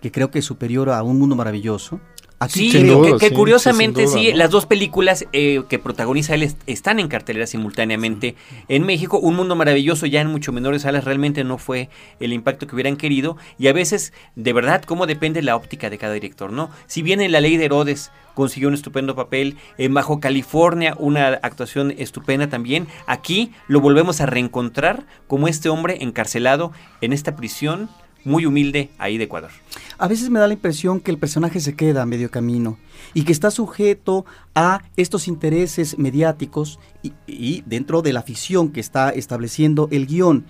[0.00, 2.00] que creo que es superior a Un Mundo Maravilloso.
[2.42, 2.78] Aquí Sí,
[3.18, 8.34] que, curiosamente sí, las dos películas eh, que protagoniza él est- están en cartelera simultáneamente
[8.68, 9.18] en México.
[9.18, 11.88] Un mundo maravilloso ya en mucho menores salas realmente no fue
[12.20, 15.98] el impacto que hubieran querido y a veces de verdad cómo depende la óptica de
[15.98, 16.70] cada director, ¿no?
[16.86, 21.28] Si bien en La Ley de Herodes consiguió un estupendo papel, en Bajo California una
[21.28, 27.88] actuación estupenda también, aquí lo volvemos a reencontrar como este hombre encarcelado en esta prisión
[28.24, 29.50] muy humilde ahí de Ecuador.
[29.98, 32.78] A veces me da la impresión que el personaje se queda a medio camino
[33.14, 36.78] y que está sujeto a estos intereses mediáticos
[37.26, 40.44] y, dentro de la ficción que está estableciendo el guion.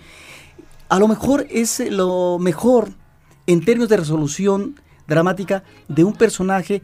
[0.88, 2.92] A lo mejor es lo mejor
[3.46, 6.82] en términos de resolución dramática de un personaje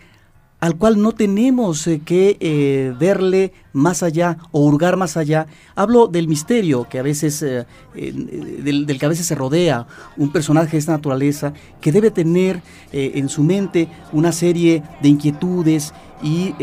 [0.60, 5.46] al cual no tenemos eh, que eh, verle más allá o hurgar más allá.
[5.76, 10.72] Hablo del misterio que a veces, eh, del, que a veces se rodea un personaje
[10.72, 16.54] de esta naturaleza, que debe tener en su mente una serie de inquietudes y,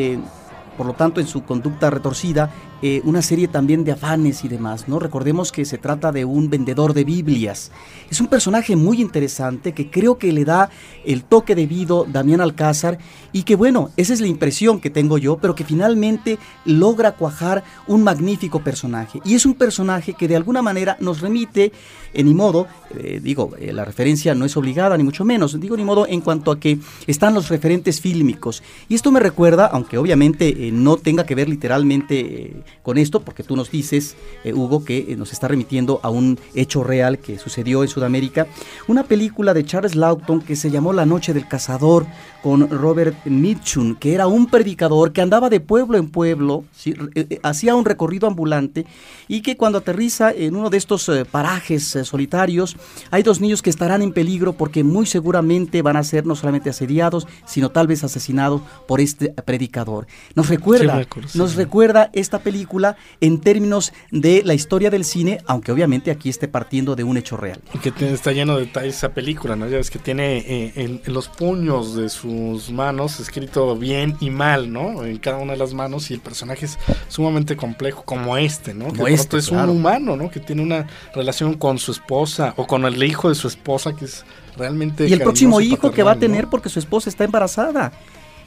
[0.78, 4.88] por lo tanto, en su conducta retorcida, eh, una serie también de afanes y demás,
[4.88, 5.00] ¿no?
[5.00, 7.72] Recordemos que se trata de un vendedor de Biblias.
[8.10, 10.70] Es un personaje muy interesante que creo que le da
[11.06, 12.98] el toque debido Damián Alcázar
[13.32, 17.64] y que bueno, esa es la impresión que tengo yo, pero que finalmente logra cuajar
[17.88, 19.20] un magnífico personaje.
[19.26, 21.72] Y es un personaje que de alguna manera nos remite,
[22.14, 25.76] en ni modo, eh, digo, eh, la referencia no es obligada ni mucho menos, digo
[25.76, 28.64] ni modo en cuanto a que están los referentes fílmicos.
[28.90, 32.54] Y esto me recuerda, aunque obviamente eh, no tenga que ver literalmente eh,
[32.84, 36.40] con esto, porque tú nos dices, eh, Hugo, que eh, nos está remitiendo a un
[36.54, 38.48] hecho real que sucedió en Sudamérica,
[38.88, 42.06] una película de Charles Lawton que se llamó La Noche del Cazador
[42.46, 46.94] con Robert Mitchum, que era un predicador que andaba de pueblo en pueblo, ¿sí?
[47.16, 48.86] Eh, eh, hacía un recorrido ambulante
[49.28, 52.78] y que cuando aterriza en uno de estos eh, parajes eh, solitarios,
[53.10, 56.70] hay dos niños que estarán en peligro porque muy seguramente van a ser no solamente
[56.70, 60.06] asediados, sino tal vez asesinados por este predicador.
[60.36, 65.72] Nos recuerda, Sí, nos recuerda esta película en términos de la historia del cine, aunque
[65.72, 67.60] obviamente aquí esté partiendo de un hecho real.
[67.74, 69.68] Y que está lleno de detalles esa película, ¿no?
[69.68, 74.30] Ya ves que tiene eh, en, en los puños de sus manos escrito bien y
[74.30, 75.04] mal, ¿no?
[75.04, 78.88] En cada una de las manos y el personaje es sumamente complejo como este, ¿no?
[78.88, 79.72] Como que este, es claro.
[79.72, 80.30] un humano, ¿no?
[80.30, 84.06] Que tiene una relación con su esposa o con el hijo de su esposa que
[84.06, 84.26] es
[84.58, 87.92] realmente Y el próximo hijo que va a tener porque su esposa está embarazada.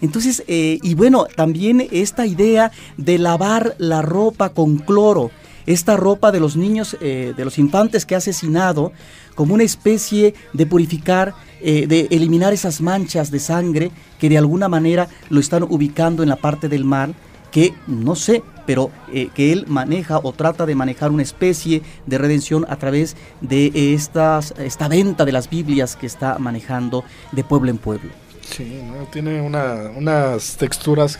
[0.00, 5.30] Entonces, eh, y bueno, también esta idea de lavar la ropa con cloro,
[5.72, 8.92] esta ropa de los niños, eh, de los infantes que ha asesinado,
[9.34, 14.68] como una especie de purificar, eh, de eliminar esas manchas de sangre que de alguna
[14.68, 17.10] manera lo están ubicando en la parte del mar,
[17.52, 22.18] que no sé, pero eh, que él maneja o trata de manejar una especie de
[22.18, 27.70] redención a través de estas, esta venta de las Biblias que está manejando de pueblo
[27.70, 28.10] en pueblo.
[28.42, 28.80] Sí,
[29.12, 31.18] tiene una- unas texturas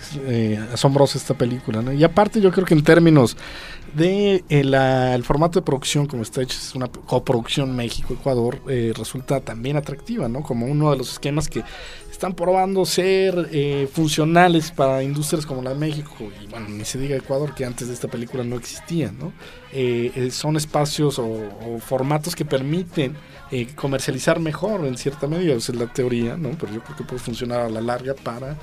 [0.73, 1.83] asombrosas esta película.
[1.95, 3.37] Y aparte yo creo que en términos
[3.95, 9.41] de eh, el formato de producción como está hecho, es una coproducción México-Ecuador, eh, resulta
[9.41, 10.43] también atractiva, ¿no?
[10.43, 11.63] Como uno de los esquemas que
[12.19, 16.99] están probando ser eh, funcionales para industrias como la de México, y bueno, ni se
[16.99, 19.33] diga Ecuador, que antes de esta película no existían, ¿no?
[19.73, 23.15] Eh, eh, son espacios o, o formatos que permiten
[23.53, 26.51] eh, comercializar mejor en cierta medida, esa es la teoría, ¿no?
[26.59, 28.57] Pero yo creo que puede funcionar a la larga para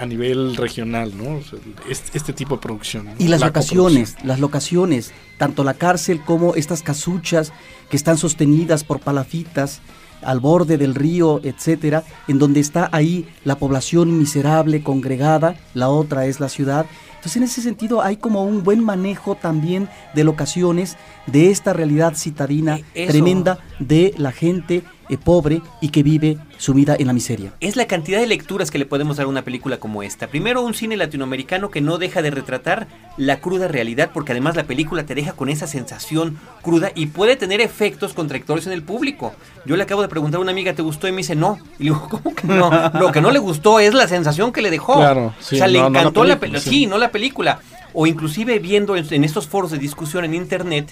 [0.00, 1.36] a nivel regional, ¿no?
[1.36, 1.58] O sea,
[1.88, 3.04] este, este tipo de producción.
[3.04, 3.12] ¿no?
[3.18, 7.52] Y las La locaciones, las locaciones, tanto la cárcel como estas casuchas
[7.90, 9.82] que están sostenidas por palafitas
[10.22, 16.26] al borde del río, etcétera, en donde está ahí la población miserable congregada, la otra
[16.26, 16.86] es la ciudad.
[17.20, 22.14] Entonces, en ese sentido, hay como un buen manejo también de locaciones de esta realidad
[22.16, 23.12] citadina eso.
[23.12, 27.52] tremenda de la gente eh, pobre y que vive sumida en la miseria.
[27.60, 30.28] es la cantidad de lecturas que le podemos dar a una película como esta.
[30.28, 34.64] Primero, un cine latinoamericano que no deja de retratar la cruda realidad, porque además la
[34.64, 39.34] película te deja con esa sensación cruda y puede tener efectos contradictorios en el público.
[39.66, 41.08] Yo le acabo de preguntar a una amiga, ¿te gustó?
[41.08, 41.58] Y me dice, no.
[41.78, 42.70] Y le digo, ¿cómo que no?
[42.94, 44.94] Lo que no le gustó es la sensación que le dejó.
[44.94, 46.70] Claro, sí, o sea, le no, no la encantó la película, sí.
[46.70, 47.60] Sí, no la película.
[47.92, 50.88] O inclusive viendo en, en estos foros de discusión en internet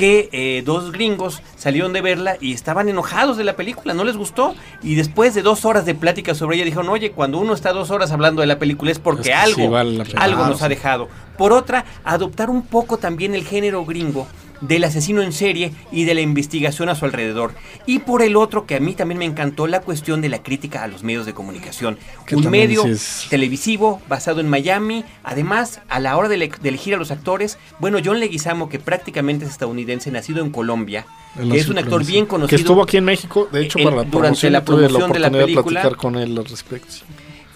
[0.00, 4.16] que eh, dos gringos salieron de verla y estaban enojados de la película, no les
[4.16, 4.54] gustó.
[4.82, 7.90] Y después de dos horas de plática sobre ella, dijeron, oye, cuando uno está dos
[7.90, 10.62] horas hablando de la película es porque Es que algo, sí vale algo Claro, nos
[10.62, 11.08] ha dejado.
[11.36, 14.26] Por otra, adoptar un poco también el género gringo
[14.60, 17.52] del asesino en serie y de la investigación a su alrededor.
[17.86, 20.82] Y por el otro, que a mí también me encantó, la cuestión de la crítica
[20.82, 21.98] a los medios de comunicación.
[22.26, 25.04] Que un medio es- televisivo basado en Miami.
[25.24, 28.78] Además, a la hora de, ele- de elegir a los actores, bueno, John Leguizamo, que
[28.78, 31.06] prácticamente es estadounidense, nacido en Colombia,
[31.50, 32.48] que es un actor bien conocido.
[32.48, 35.30] Que estuvo aquí en México, de hecho, en- para la durante la promoción de la
[35.30, 35.80] película.
[35.82, 36.94] platicar con él al respecto.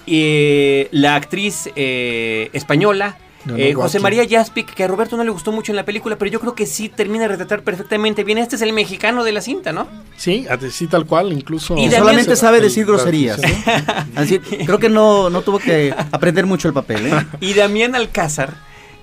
[0.06, 3.16] eh, la actriz eh, española.
[3.44, 3.98] No, no, eh, José.
[4.00, 6.54] María Jaspic, que a Roberto no le gustó mucho en la película, pero yo creo
[6.54, 8.38] que sí termina de retratar perfectamente bien.
[8.38, 9.86] Este es el mexicano de la cinta, ¿no?
[10.16, 11.76] Sí, así tal cual, incluso...
[11.76, 13.38] Y solamente sabe el- decir groserías.
[13.38, 13.84] la- ¿eh?
[14.16, 17.06] Así, creo que no, no tuvo que aprender mucho el papel.
[17.06, 17.26] ¿eh?
[17.40, 18.54] Y Damián Alcázar,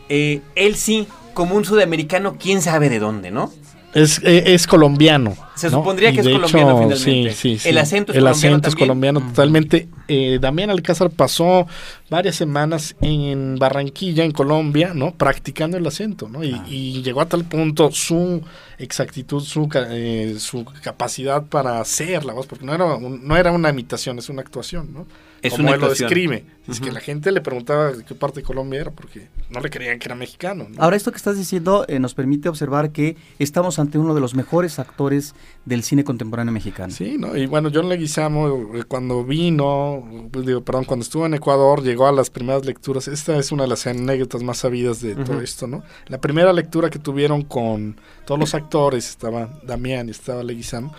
[0.09, 3.51] eh, él sí, como un sudamericano, quién sabe de dónde, ¿no?
[3.93, 5.35] Es, eh, es colombiano.
[5.55, 5.79] Se ¿no?
[5.79, 6.97] supondría que es colombiano finalmente.
[6.97, 7.69] Sí, sí, sí.
[7.69, 9.89] El acento es El colombiano acento es colombiano totalmente.
[10.07, 11.67] Eh, Damián Alcázar pasó
[12.09, 15.11] varias semanas en Barranquilla, en Colombia, ¿no?
[15.13, 16.43] Practicando el acento, ¿no?
[16.43, 18.41] Y, y llegó a tal punto su
[18.77, 23.51] exactitud, su, eh, su capacidad para hacer la voz, porque no era, un- no era
[23.51, 25.05] una imitación, es una actuación, ¿no?
[25.41, 26.45] Es como una él lo describe.
[26.67, 29.69] Es que la gente le preguntaba de qué parte de Colombia era porque no le
[29.69, 30.67] creían que era mexicano.
[30.69, 30.81] ¿no?
[30.81, 34.35] Ahora, esto que estás diciendo eh, nos permite observar que estamos ante uno de los
[34.35, 35.33] mejores actores
[35.65, 36.93] del cine contemporáneo mexicano.
[36.93, 37.35] Sí, ¿no?
[37.35, 42.07] Y bueno, John Leguizamo, eh, cuando vino, pues, digo, perdón, cuando estuvo en Ecuador, llegó
[42.07, 43.07] a las primeras lecturas.
[43.07, 45.83] Esta es una de las anécdotas más sabidas de todo esto, ¿no?
[46.07, 50.93] La primera lectura que tuvieron con todos los actores, estaba Damián y estaba Leguizamo,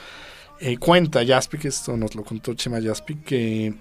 [0.60, 3.74] eh, cuenta Jaspi, que esto nos lo contó Chema Jaspi, que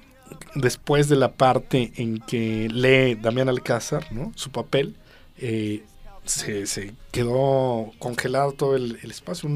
[0.56, 4.32] después de la parte en que lee Damián Alcázar, ¿no?
[4.36, 4.96] Su papel,
[5.38, 5.84] eh,
[6.26, 9.50] se, se quedó congelado todo el, el espacio,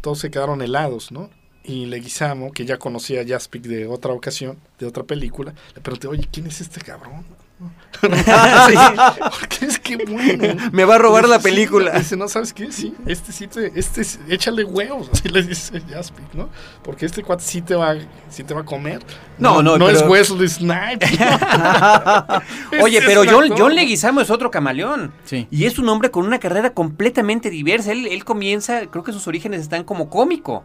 [0.00, 1.30] todos se quedaron helados, ¿no?
[1.64, 6.06] Y Leguizamo, que ya conocía a Jaspic de otra ocasión, de otra película, le pregunté,
[6.06, 7.24] oye, ¿quién es este cabrón?
[8.00, 10.54] Porque es que bueno.
[10.72, 11.92] Me va a robar la Sí, película.
[11.92, 12.70] Dice, no, ¿sabes qué?
[12.70, 16.48] Sí, este sí te, este, es- échale huevos, así le dice Jaspic, ¿no?
[16.82, 17.94] Porque este cuate sí te va,
[18.28, 19.00] sí te va a comer.
[19.38, 21.10] No, no, no es pero- Wesley Snipes.
[22.82, 23.48] Oye, Este es pero John.
[23.56, 25.12] John Leguizamo es otro camaleón.
[25.24, 25.46] Sí.
[25.50, 27.92] Y es un hombre con una carrera completamente diversa.
[27.92, 30.64] Él, él comienza, creo que sus orígenes están como cómico.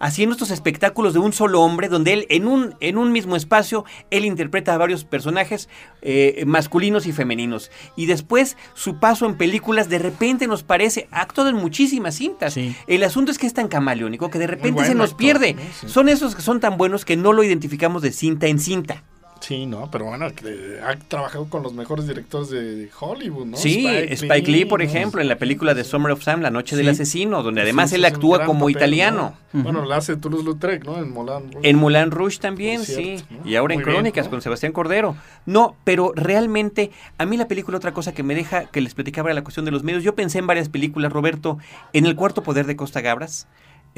[0.00, 3.84] Haciendo estos espectáculos de un solo hombre, donde él en un, en un mismo espacio,
[4.10, 5.68] él interpreta a varios personajes
[6.02, 7.70] eh, masculinos y femeninos.
[7.96, 12.54] Y después su paso en películas de repente nos parece, ha actuado en muchísimas cintas.
[12.54, 12.74] Sí.
[12.86, 15.56] El asunto es que es tan camaleónico que de repente se nos actor, pierde.
[15.80, 15.88] Sí.
[15.88, 19.02] Son esos que son tan buenos que no lo identificamos de cinta en cinta.
[19.40, 23.56] Sí, no, pero bueno, que ha trabajado con los mejores directores de Hollywood, ¿no?
[23.56, 26.88] Sí, Spike, Lee, por ejemplo, en la película de Summer of Sam, La Noche del.
[26.88, 29.36] Asesino, donde además Sí, él actúa como papel, italiano.
[29.52, 29.62] ¿no?
[29.62, 30.98] Bueno, la hace Toulouse-Lautrec, ¿no?
[30.98, 31.68] En Moulin Rouge.
[31.68, 33.24] En Moulin Rouge también, cierto, sí.
[33.30, 33.48] ¿no?
[33.48, 34.30] Y ahora en bien, Crónicas ¿no?
[34.30, 35.16] con Sebastián Cordero.
[35.46, 39.28] No, pero realmente, a mí la película, otra cosa que me deja, que les platicaba
[39.28, 40.02] era la cuestión de los medios.
[40.02, 41.58] Yo pensé en varias películas, Roberto,
[41.92, 43.46] en El Cuarto Poder de Costa Gabras.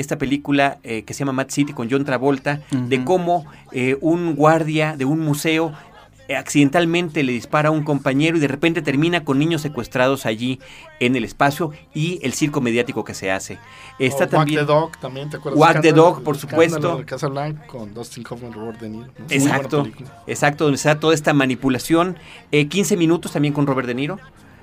[0.00, 4.34] Esta película eh, que se llama Mad City con John Travolta, de cómo eh, un
[4.34, 5.72] guardia de un museo
[6.34, 10.60] accidentalmente le dispara a un compañero y de repente termina con niños secuestrados allí
[11.00, 13.58] en el espacio y el circo mediático que se hace.
[13.98, 15.60] Está también Walk the Dog, también, ¿te acuerdas?
[15.60, 16.98] Walk the Dog, por supuesto.
[16.98, 19.06] de Casablanca con Dustin Hoffman y Robert De Niro.
[19.06, 19.26] ¿no?
[19.28, 19.88] Muy buena Exacto,
[20.26, 22.16] exacto, donde da toda esta manipulación.
[22.52, 24.18] Eh, 15 minutos también con Robert De Niro.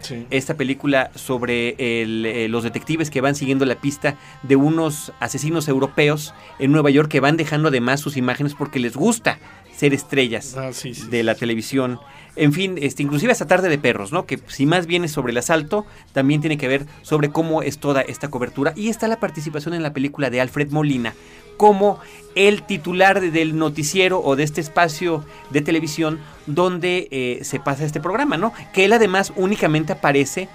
[0.07, 0.25] Sí.
[0.29, 5.67] Esta película sobre el, eh, los detectives que van siguiendo la pista de unos asesinos
[5.67, 9.39] europeos en Nueva York que van dejando además sus imágenes porque les gusta
[9.75, 11.99] ser estrellas Ah, sí, sí, de la televisión.
[12.37, 14.25] En fin, este, inclusive hasta Tarde de Perros, ¿no?
[14.25, 17.79] Que si más bien es sobre el asalto, también tiene que ver sobre cómo es
[17.79, 18.73] toda esta cobertura.
[18.75, 21.13] Y está la participación en la película de Alfred Molina
[21.57, 21.99] como
[22.35, 27.83] el titular de- del noticiero o de este espacio de televisión donde eh, se pasa
[27.83, 28.53] este programa, ¿no?
[28.73, 30.47] Que él además únicamente aparece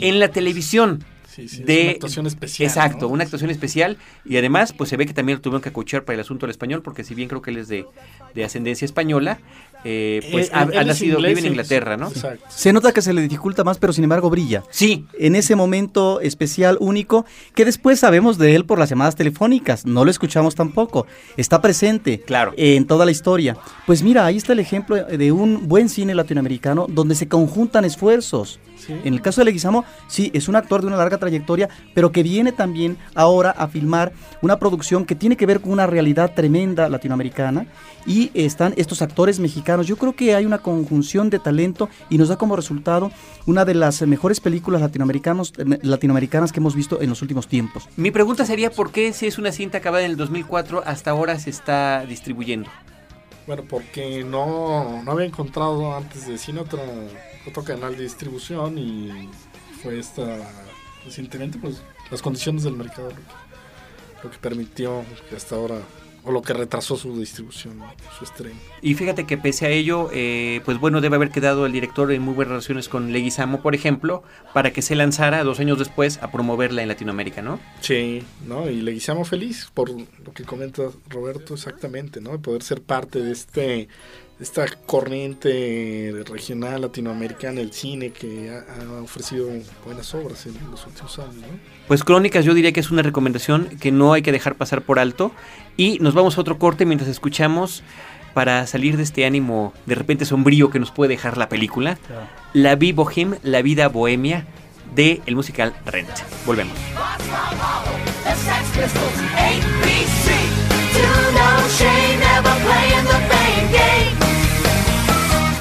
[0.00, 1.04] en la televisión.
[1.34, 2.68] Sí, sí, es una actuación especial.
[2.68, 3.08] Exacto, ¿no?
[3.08, 6.14] una actuación especial y además pues se ve que también lo tuvieron que acuchar para
[6.14, 7.86] el asunto del español porque si bien creo que él es de,
[8.34, 9.38] de ascendencia española,
[9.84, 12.08] eh, pues Eh, ha, él ha es nacido, inglés, vive en Inglaterra, ¿no?
[12.08, 12.44] Exacto.
[12.48, 14.62] Se nota que se le dificulta más, pero sin embargo brilla.
[14.70, 19.84] Sí, En ese momento especial, único, que después sabemos de él por las llamadas telefónicas,
[19.86, 21.06] no lo escuchamos tampoco,
[21.36, 22.52] está presente Claro.
[22.56, 23.56] en toda la historia.
[23.86, 28.60] Pues mira, ahí está el ejemplo de un buen cine latinoamericano donde se conjuntan esfuerzos.
[28.86, 28.94] Sí.
[29.04, 32.22] En el caso de Leguizamo, sí, es un actor de una larga trayectoria, pero que
[32.22, 34.12] viene también ahora a filmar
[34.42, 37.66] una producción que tiene que ver con una realidad tremenda latinoamericana
[38.06, 39.86] y están estos actores mexicanos.
[39.86, 43.10] Yo creo que hay una conjunción de talento y nos da como resultado
[43.46, 47.88] una de las mejores películas latinoamericanos, eh, latinoamericanas que hemos visto en los últimos tiempos.
[47.96, 51.38] mi pregunta sería por qué si es una cinta acabada en el 2004 hasta ahora
[51.38, 52.70] se está distribuyendo.
[53.46, 56.82] Bueno, porque no, no había encontrado antes de cine otra,
[57.46, 59.28] otro canal de distribución y
[59.82, 60.24] fue esta
[61.04, 63.22] recientemente pues las condiciones del mercado lo que,
[64.22, 65.76] lo que permitió que hasta ahora
[66.24, 67.82] o lo que retrasó su distribución,
[68.18, 68.56] su estreno.
[68.82, 72.22] Y fíjate que pese a ello, eh, pues bueno, debe haber quedado el director en
[72.22, 74.22] muy buenas relaciones con Leguizamo, por ejemplo,
[74.52, 77.60] para que se lanzara dos años después a promoverla en Latinoamérica, ¿no?
[77.80, 78.70] Sí, ¿no?
[78.70, 82.32] Y Leguizamo feliz por lo que comenta Roberto exactamente, ¿no?
[82.32, 83.88] De poder ser parte de este
[84.40, 89.48] esta corriente regional latinoamericana del cine que ha, ha ofrecido
[89.84, 91.74] buenas obras en los últimos años, ¿no?
[91.86, 94.98] Pues Crónicas yo diría que es una recomendación que no hay que dejar pasar por
[94.98, 95.32] alto.
[95.76, 97.82] Y nos vamos a otro corte mientras escuchamos
[98.32, 101.98] para salir de este ánimo de repente sombrío que nos puede dejar la película.
[102.52, 104.46] La Vi Bohem, La Vida Bohemia
[104.94, 106.10] de el musical Rent.
[106.44, 106.76] Volvemos.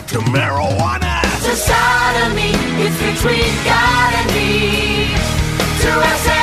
[0.07, 1.21] To marijuana.
[1.23, 5.07] To sodomy, it's between God and me.
[5.81, 6.42] To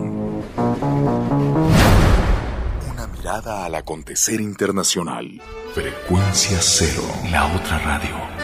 [2.92, 5.42] Una mirada al acontecer internacional.
[5.74, 8.37] Frecuencia cero, la otra radio.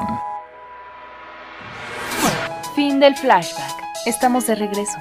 [2.76, 3.74] Fin del flashback.
[4.06, 4.98] Estamos de regreso.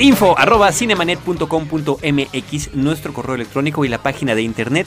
[0.00, 4.86] Info arroba cinemanet.com.mx, nuestro correo electrónico y la página de internet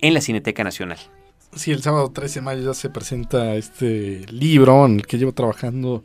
[0.00, 0.98] en la Cineteca Nacional.
[1.54, 5.32] Sí, el sábado 13 de mayo ya se presenta este libro en el que llevo
[5.32, 6.02] trabajando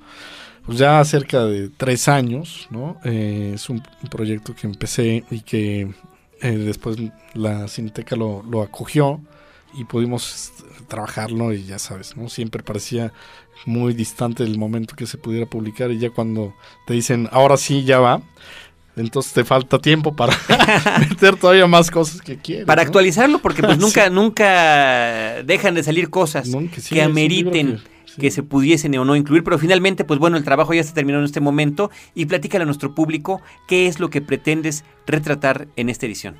[0.65, 2.97] pues ya cerca de tres años, ¿no?
[3.05, 5.93] Eh, es un, un proyecto que empecé y que
[6.41, 6.97] eh, después
[7.33, 9.21] la Cineteca lo, lo acogió
[9.73, 12.29] y pudimos este, trabajarlo y ya sabes, ¿no?
[12.29, 13.11] Siempre parecía
[13.65, 16.53] muy distante el momento que se pudiera publicar y ya cuando
[16.85, 18.21] te dicen, ahora sí, ya va,
[18.95, 20.37] entonces te falta tiempo para
[21.09, 22.65] meter todavía más cosas que quieres.
[22.65, 22.87] Para ¿no?
[22.87, 23.81] actualizarlo, porque pues Sí.
[23.81, 27.81] nunca, nunca dejan de salir cosas Nunca, sí, que ameriten
[28.15, 28.21] sí.
[28.21, 31.19] que se pudiesen o no incluir, pero finalmente, pues bueno, el trabajo ya se terminó
[31.19, 35.89] en este momento y platícale a nuestro público qué es lo que pretendes retratar en
[35.89, 36.37] esta edición.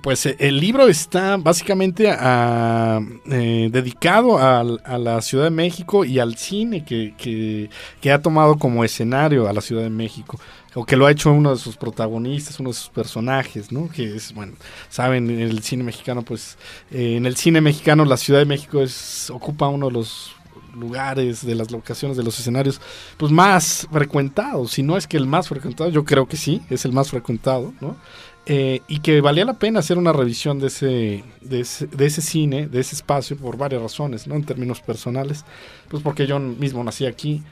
[0.00, 6.20] Pues eh, el libro está básicamente a- eh, dedicado a, la Ciudad de México y
[6.20, 7.68] al cine que, que-
[8.00, 10.38] que ha tomado como escenario a la Ciudad de México,
[10.74, 13.88] o que lo ha hecho uno de sus protagonistas, uno de sus personajes, ¿no?
[13.90, 14.52] Que es, bueno,
[14.88, 16.56] saben, en el cine mexicano, pues
[16.92, 20.32] eh, en el cine mexicano la Ciudad de México es, ocupa uno de los
[20.74, 22.80] lugares, de las locaciones, de los escenarios,
[23.16, 26.84] pues más frecuentados, si no es que el más frecuentado, yo creo que sí, es
[26.84, 27.96] el más frecuentado, ¿no?
[28.44, 32.80] Eh, y que valía la pena hacer una revisión de ese, de ese, cine, de
[32.80, 34.34] ese espacio, por varias razones, ¿no?
[34.34, 35.44] En términos personales,
[35.88, 37.42] pues porque yo mismo nací aquí,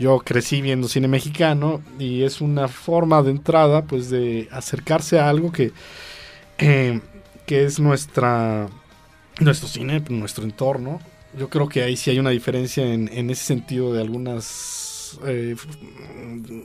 [0.00, 5.28] yo crecí viendo cine mexicano y es una forma de entrada, pues de acercarse a
[5.28, 5.70] algo que,
[6.58, 7.00] eh,
[7.46, 8.68] que es nuestra,
[9.38, 11.00] nuestro cine, nuestro entorno.
[11.38, 15.56] Yo creo que ahí sí hay una diferencia en, en ese sentido de algunas eh,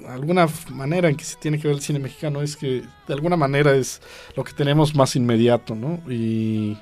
[0.08, 3.36] alguna manera en que se tiene que ver el cine mexicano es que de alguna
[3.38, 4.02] manera es
[4.36, 6.02] lo que tenemos más inmediato, ¿no?
[6.12, 6.78] Y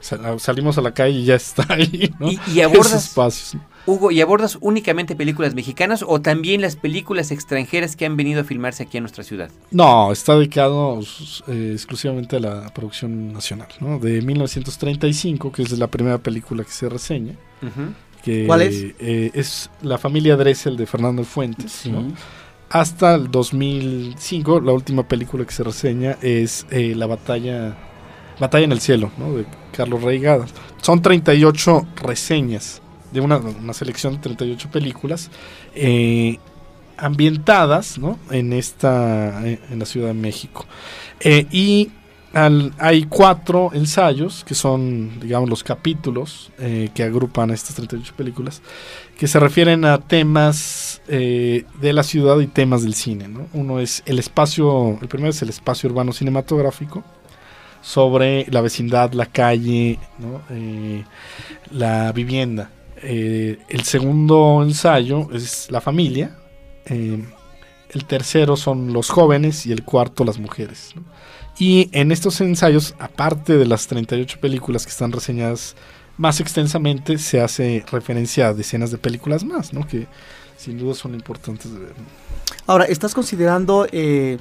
[0.00, 2.30] sal- salimos a la calle y ya está ahí, ¿no?
[2.30, 3.62] Y- y abordas- Esos espacios.
[3.86, 8.44] Hugo, ¿y abordas únicamente películas mexicanas o también las películas extranjeras que han venido a
[8.44, 9.50] filmarse aquí en nuestra ciudad?
[9.70, 11.00] No, está dedicado
[11.48, 13.98] eh, exclusivamente a la producción nacional, ¿no?
[13.98, 17.34] De 1935, que es la primera película que se reseña.
[18.22, 18.74] Que, ¿Cuál es?
[18.98, 22.06] eh, es La familia Dressel de Fernando Fuentes, ¿no?
[22.70, 27.76] Hasta el 2005, la última película que se reseña es eh, La batalla
[28.40, 29.34] Batalla en el cielo, ¿no?
[29.34, 29.44] De
[29.76, 30.52] Carlos Reigadas.
[30.82, 32.82] Son 38 reseñas
[33.14, 35.30] de una, una selección de 38 películas
[35.74, 36.38] eh,
[36.96, 38.18] ambientadas, ¿no?
[38.30, 40.66] En esta, eh, en la Ciudad de México.
[41.20, 41.90] Eh, y
[42.78, 48.60] hay cuatro ensayos que son, digamos, los capítulos que agrupan estas 38 películas
[49.16, 53.28] que se refieren a temas de la ciudad y temas del cine.
[53.28, 53.46] ¿no?
[53.52, 57.04] Uno es el espacio, el primero es el espacio urbano cinematográfico,
[57.82, 60.40] sobre la vecindad, la calle, ¿no?
[61.70, 62.68] La vivienda.
[63.04, 66.36] Eh, el segundo ensayo es la familia.
[66.86, 67.22] eh,
[67.90, 70.94] el tercero son los jóvenes y el cuarto las mujeres.
[71.58, 75.76] Y en estos ensayos, aparte de las 38 películas que están reseñadas
[76.16, 79.86] más extensamente, se hace referencia a decenas de películas más, ¿no?
[79.86, 80.08] que
[80.56, 81.92] sin duda son importantes de ver.
[82.66, 84.38] Ahora, ¿estás considerando eh,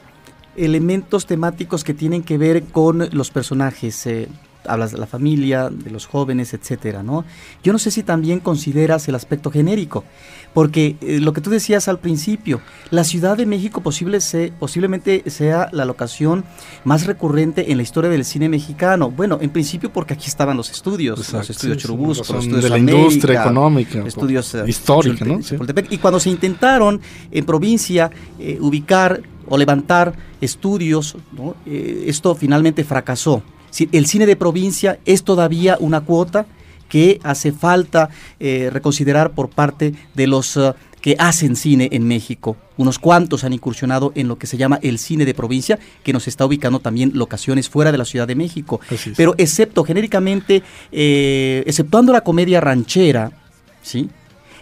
[0.56, 4.08] elementos temáticos que tienen que ver con los personajes?
[4.68, 7.26] Hablas de la familia, de los jóvenes, etcétera, ¿no?
[7.64, 10.04] Yo no sé si también consideras el aspecto genérico,
[10.54, 12.62] porque eh, lo que tú decías al principio,
[12.92, 16.44] la Ciudad de México posible se- posiblemente sea la locación
[16.84, 19.10] más recurrente en la historia del cine mexicano.
[19.12, 22.70] Bueno, en principio porque aquí estaban los estudios, los estudios sí, Churubusco, los estudios de
[22.70, 25.42] la América, industria económica, estudios eh, histórica, ¿no?
[25.42, 25.56] Sí.
[25.90, 27.02] Y cuando se intentaron
[27.32, 31.56] en provincia eh, ubicar o levantar estudios, ¿no?
[31.66, 33.44] Eh, esto finalmente fracasó.
[33.92, 36.46] El cine de provincia es todavía una cuota
[36.90, 38.10] que hace falta
[38.40, 42.56] eh, reconsiderar por parte de los eh, que hacen cine en México.
[42.78, 46.30] Unos cuantos han incursionado en lo que se llama el cine de provincia, que nos
[46.30, 48.80] está ubicando también locaciones fuera de la Ciudad de México.
[49.18, 50.64] Pero excepto genéricamente,
[50.94, 53.34] eh, exceptuando la comedia ranchera,
[53.82, 54.10] ¿sí?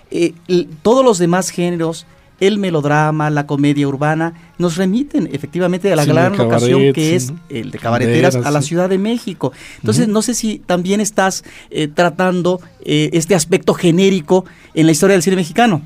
[0.10, 0.34] Eh,
[0.82, 2.08] todos los demás géneros,
[2.42, 7.72] el melodrama, la comedia urbana, nos remiten efectivamente a la gran locación que es el
[7.72, 8.62] de cabareteras a la.
[8.62, 9.52] Ciudad de México.
[9.78, 15.16] Entonces, no sé si también estás eh, tratando eh, este aspecto genérico en la historia
[15.16, 15.82] del cine mexicano.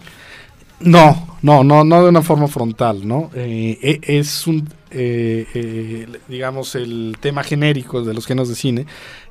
[0.79, 3.31] No, no, no, no de una forma frontal, ¿no?
[3.33, 8.85] Eh, e- es un, eh, eh, digamos, el tema genérico de los géneros de cine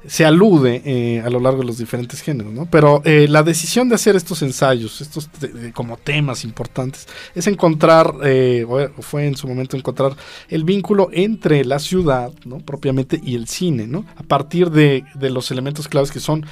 [0.06, 2.64] se alude eh, a lo largo de los diferentes géneros, ¿no?
[2.70, 8.14] Pero eh, la decisión de hacer estos ensayos, estos de- como temas importantes, es encontrar,
[8.24, 10.16] eh, o fue en su momento encontrar
[10.48, 12.58] el vínculo entre la ciudad, ¿no?
[12.60, 14.06] Propiamente y el cine, ¿no?
[14.16, 16.46] A partir de los elementos claves que son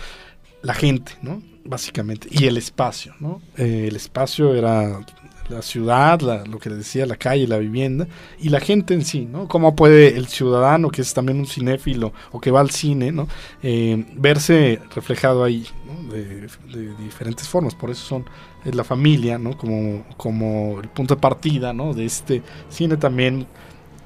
[0.62, 1.42] la gente, ¿no?
[1.64, 2.28] Básicamente.
[2.30, 3.40] Y el espacio, ¿no?
[3.56, 5.00] Eh, el espacio era
[5.48, 8.06] la ciudad, la- lo que les decía, la calle, la vivienda,
[8.40, 9.48] y la gente en sí, ¿no?
[9.48, 13.28] Cómo puede el ciudadano, que es también un cinéfilo o que va al cine, ¿no?
[13.62, 16.12] Eh, verse reflejado ahí, ¿no?
[16.12, 17.74] De, de diferentes formas.
[17.74, 18.24] Por eso son
[18.64, 19.56] es la familia, ¿no?
[19.56, 21.92] Como, como el punto de partida, ¿no?
[21.92, 23.46] De este cine también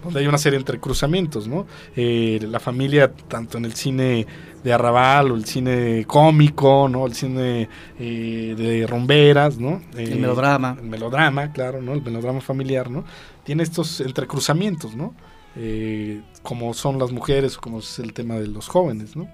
[0.03, 1.66] donde hay una serie de entrecruzamientos, ¿no?
[1.97, 4.26] Eh, la familia, tanto en el cine
[4.62, 7.07] de arrabal o el cine cómico, ¿no?
[7.07, 7.68] El cine
[7.99, 9.82] eh, de rumberas, ¿no?
[9.97, 10.76] Eh, El melodrama.
[10.80, 11.92] El melodrama, claro, ¿no?
[11.92, 13.05] El melodrama familiar, ¿no?
[13.44, 15.14] Tiene estos entrecruzamientos, ¿no?
[15.59, 19.26] Eh, como son las mujeres como es el tema de los jóvenes, ¿no?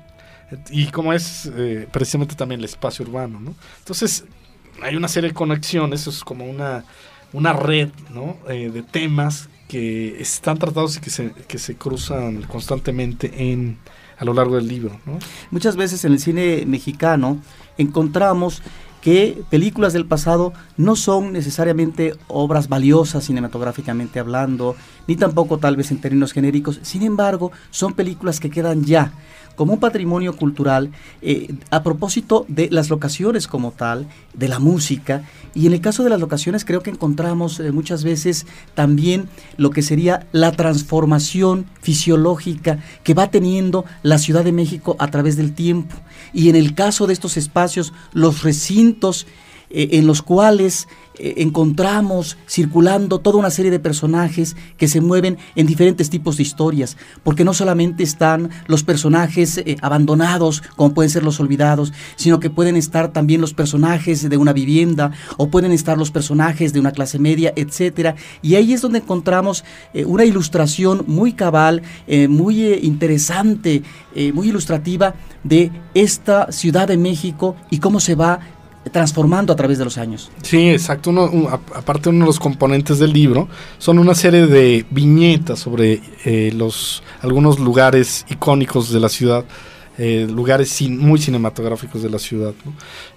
[0.71, 3.55] Y como es eh, precisamente también el espacio urbano, ¿no?
[3.79, 4.25] Entonces,
[4.83, 6.85] hay una serie de conexiones, eso es como una,
[7.33, 8.37] una red, ¿no?
[8.49, 13.79] Eh, de temas que están tratados y que se, que se cruzan constantemente en,
[14.19, 15.19] a lo largo del libro, ¿no?
[15.51, 17.39] Muchas veces en el cine mexicano
[17.79, 18.63] encontramos
[19.01, 25.91] que películas del pasado no son necesariamente obras valiosas cinematográficamente hablando, ni tampoco tal vez
[25.91, 29.15] en términos genéricos, sin embargo, son películas que quedan ya
[29.57, 30.91] como un patrimonio cultural
[31.21, 35.25] eh, a propósito de las locaciones como tal, de la música,
[35.55, 39.71] y en el caso de las locaciones creo que encontramos eh, muchas veces también lo
[39.71, 45.53] que sería la transformación fisiológica que va teniendo la Ciudad de México a través del
[45.53, 45.97] tiempo.
[46.33, 49.27] Y en el caso de estos espacios, los recintos
[49.75, 50.87] eh, en los cuales
[51.19, 56.43] eh, encontramos circulando toda una serie de personajes que se mueven en diferentes tipos de
[56.43, 62.39] historias, porque no solamente están los personajes eh, abandonados, como pueden ser los olvidados, sino
[62.39, 66.81] que pueden estar también los personajes de una vivienda o pueden estar los personajes de
[66.81, 68.15] una clase media, etcétera.
[68.43, 69.65] Y ahí es donde encontramos
[70.07, 71.83] una ilustración muy cabal,
[72.29, 73.83] muy interesante,
[74.35, 75.15] muy ilustrativa
[75.45, 78.41] de esta Ciudad de México y cómo se va
[78.91, 80.31] transformando a través de los años.
[80.43, 81.11] Sí, exacto.
[81.75, 87.03] Aparte, uno de los componentes del libro son una serie de viñetas sobre eh, los
[87.21, 89.45] algunos lugares icónicos de la ciudad,
[89.99, 92.55] eh, lugares cin- muy cinematográficos de la ciudad.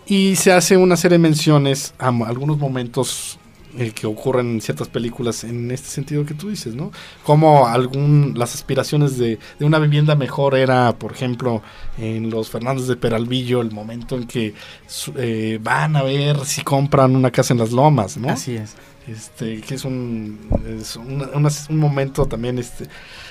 [0.06, 3.40] Y se hace una serie de menciones a algunos momentos
[3.78, 6.92] eh, que ocurren en ciertas películas en este sentido que tú dices, ¿no?
[7.24, 11.62] Como algún, las aspiraciones de, de una vivienda mejor era, por ejemplo,
[11.98, 14.54] en los Fernández de Peralvillo, el momento en que
[15.18, 18.30] eh, van a ver si compran una casa en las lomas, ¿no?
[18.30, 18.76] Así es.
[19.08, 20.40] Este, que es un,
[20.80, 22.88] es un, una- un momento también este,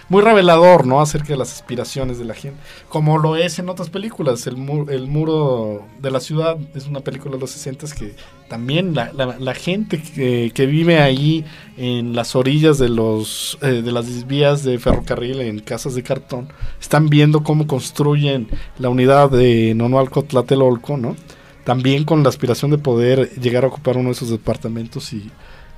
[0.08, 1.00] muy revelador, ¿no?
[1.00, 2.58] Acerca de las aspiraciones de la gente,
[2.88, 4.46] como lo es en otras películas.
[4.46, 8.14] El, mu- el Muro de la Ciudad es una película de los 60 que
[8.48, 11.44] también la, la- la gente que, que vive ahí
[11.76, 16.48] en las orillas de, los, eh, de las vías de ferrocarril en casas de cartón,
[16.80, 18.48] están viendo cómo construyen
[18.78, 21.16] la unidad de Nonualco Tlatelolco, ¿no?
[21.64, 25.30] También con la aspiración de poder llegar a ocupar uno de esos departamentos y,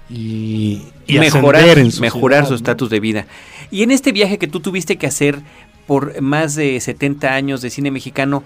[0.08, 2.56] y, y mejorar, su mejorar ciudad, su ¿no?
[2.56, 3.26] estatus de vida.
[3.70, 5.40] Y en este viaje que tú tuviste que hacer
[5.86, 8.42] por más de 70 años de cine mexicano,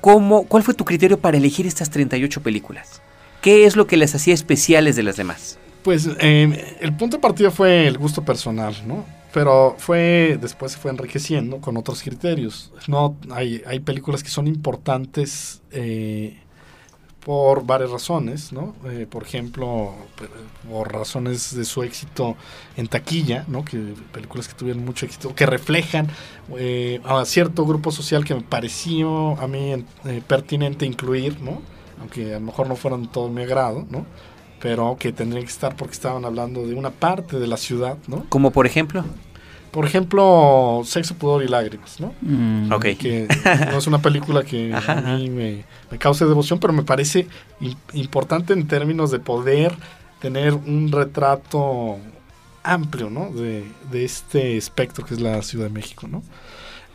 [0.00, 3.02] ¿cómo, ¿cuál fue tu criterio para elegir estas 38 películas?
[3.40, 5.58] ¿Qué es lo que las hacía especiales de las demás?
[5.82, 9.04] Pues eh, el punto de partida fue el gusto personal, ¿no?
[9.34, 12.70] Pero fue después se fue enriqueciendo con otros criterios.
[12.86, 16.38] No hay, hay películas que son importantes eh,
[17.24, 18.74] por varias razones, ¿no?
[18.84, 19.94] Eh, por ejemplo,
[20.68, 22.36] por razones de su éxito
[22.76, 23.64] en taquilla, ¿no?
[23.64, 26.08] Que películas que tuvieron mucho éxito, que reflejan
[26.56, 31.62] eh, a cierto grupo social que me pareció a mí eh, pertinente incluir, ¿no?
[32.00, 34.04] Aunque a lo mejor no fueran todo mi agrado, ¿no?
[34.60, 38.26] Pero que tendrían que estar porque estaban hablando de una parte de la ciudad, ¿no?
[38.28, 39.04] Como por ejemplo,
[39.72, 42.14] Por ejemplo, Sexo, Pudor y Lágrimas, ¿no?
[42.20, 42.72] Mm.
[42.72, 42.82] ok.
[42.98, 43.26] que
[43.70, 47.26] no es una película que Ajá, a mí me, me cause devoción, pero me parece
[47.60, 49.74] im- importante en términos de poder
[50.20, 51.96] tener un retrato
[52.62, 53.30] amplio, ¿no?
[53.30, 56.22] De, de este espectro que es la Ciudad de México, ¿no?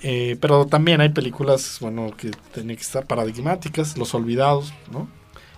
[0.04, 5.10] Eh, pero también hay películas, bueno, que tienen que estar paradigmáticas, Los Olvidados, ¿no?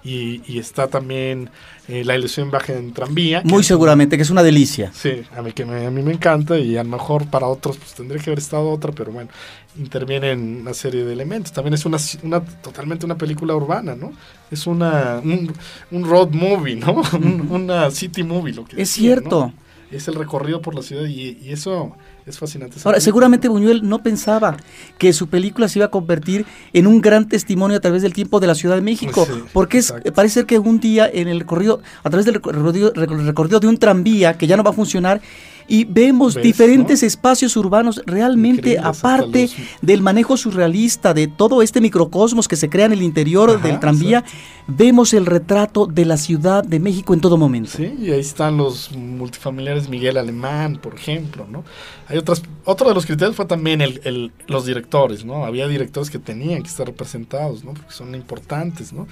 [0.04, 1.50] Y, y está también
[1.90, 3.44] eh, La ilusión baja en tranvía.
[3.44, 4.92] que Muy es- seguramente, que es una delicia.
[4.94, 7.78] Sí, a mí, que me, a mí me encanta y a lo mejor para otros
[7.78, 9.30] pues tendría que haber estado otra, pero bueno,
[9.78, 11.52] interviene en una serie de elementos.
[11.52, 14.14] También es una, una totalmente una película urbana, ¿no?
[14.50, 15.54] Es una un,
[15.92, 17.02] un road movie, ¿no?
[17.14, 19.22] Un- una city movie, lo que Es decía, ¿no?
[19.22, 19.54] cierto.
[19.92, 21.96] Es el recorrido por la ciudad y, y eso
[22.30, 22.76] es fascinante.
[22.78, 24.58] Ahora, película- seguramente Buñuel no pensaba
[24.98, 28.40] que su película se iba a convertir en un gran testimonio a través del tiempo
[28.40, 31.40] de la Ciudad de México, Sí, porque es, parece ser que un día en el
[31.40, 34.74] recorrido, a través del recorrido, recor- recorrido de un tranvía que ya no va a
[34.74, 35.22] funcionar,
[35.70, 41.80] y vemos ¿Ves, diferentes espacios urbanos realmente aparte los- del manejo surrealista de todo este
[41.80, 44.24] microcosmos que se crea en el interior Ajá, del tranvía,
[44.68, 47.72] vemos el retrato de la Ciudad de México en todo momento.
[47.76, 51.64] Sí, y ahí están los multifamiliares Miguel Alemán, por ejemplo, ¿no?
[52.08, 55.46] Hay otras, otro de los criterios fue también el, el- los directores, ¿no?
[55.46, 57.74] Había directores que tenían que estar representados, ¿no?
[57.74, 59.08] Porque son importantes, ¿no?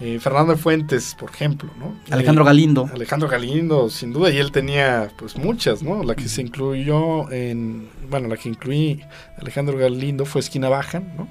[0.00, 1.94] Eh, Fernando Fuentes, por ejemplo, ¿no?
[2.10, 2.90] Alejandro Eh, Galindo.
[2.92, 5.99] Alejandro Galindo, sin duda, y él tenía pues muchas, ¿no?
[6.04, 9.02] La que se incluyó en, bueno, la que incluí
[9.38, 11.28] Alejandro Galindo fue Esquina Baja, ¿no?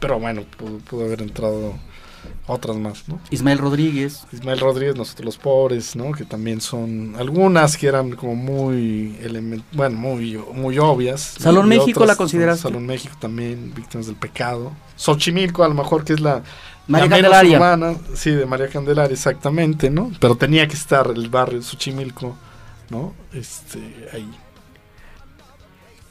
[0.00, 1.74] Pero bueno, pudo, pudo haber entrado
[2.46, 3.20] otras más, ¿no?
[3.30, 4.24] Ismael Rodríguez.
[4.32, 6.12] Ismael Rodríguez, Nosotros los Pobres, ¿no?
[6.12, 9.16] Que también son algunas que eran como muy,
[9.72, 11.36] bueno, muy, muy obvias.
[11.38, 12.62] Salón Y México, otras, ¿la consideraste?
[12.62, 14.72] Salón México también, Víctimas del Pecado.
[14.96, 16.42] Xochimilco, a lo mejor, que es la,
[16.88, 17.96] María la menos Candelaria.
[18.14, 20.10] Sí, de María Candelaria, exactamente, ¿no?
[20.20, 22.36] Pero tenía que estar el barrio Xochimilco,
[23.32, 23.78] Este.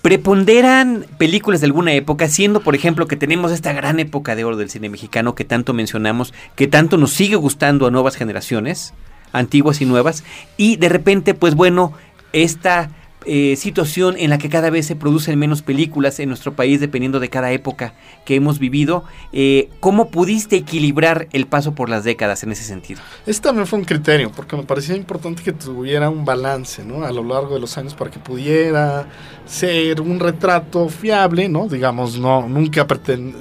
[0.02, 4.58] ¿Preponderan películas de alguna época, siendo por ejemplo que tenemos esta gran época de oro
[4.58, 8.94] del cine mexicano que tanto mencionamos, que tanto nos sigue gustando a nuevas generaciones,
[9.32, 10.24] antiguas y nuevas,
[10.58, 11.94] y de repente, pues bueno,
[12.34, 12.90] esta
[13.28, 17.20] eh, situación en la que cada vez se producen menos películas en nuestro país dependiendo
[17.20, 17.94] de cada época
[18.26, 23.00] que hemos vivido, eh, ¿cómo pudiste equilibrar el paso por las décadas en ese sentido?
[23.28, 27.06] Ese también fue un criterio, porque me parecía importante que tuviera un balance, ¿no?
[27.06, 29.08] A lo largo de los años para que pudiera
[29.46, 31.68] ser un retrato fiable, ¿no?
[31.68, 32.88] Digamos, no, nunca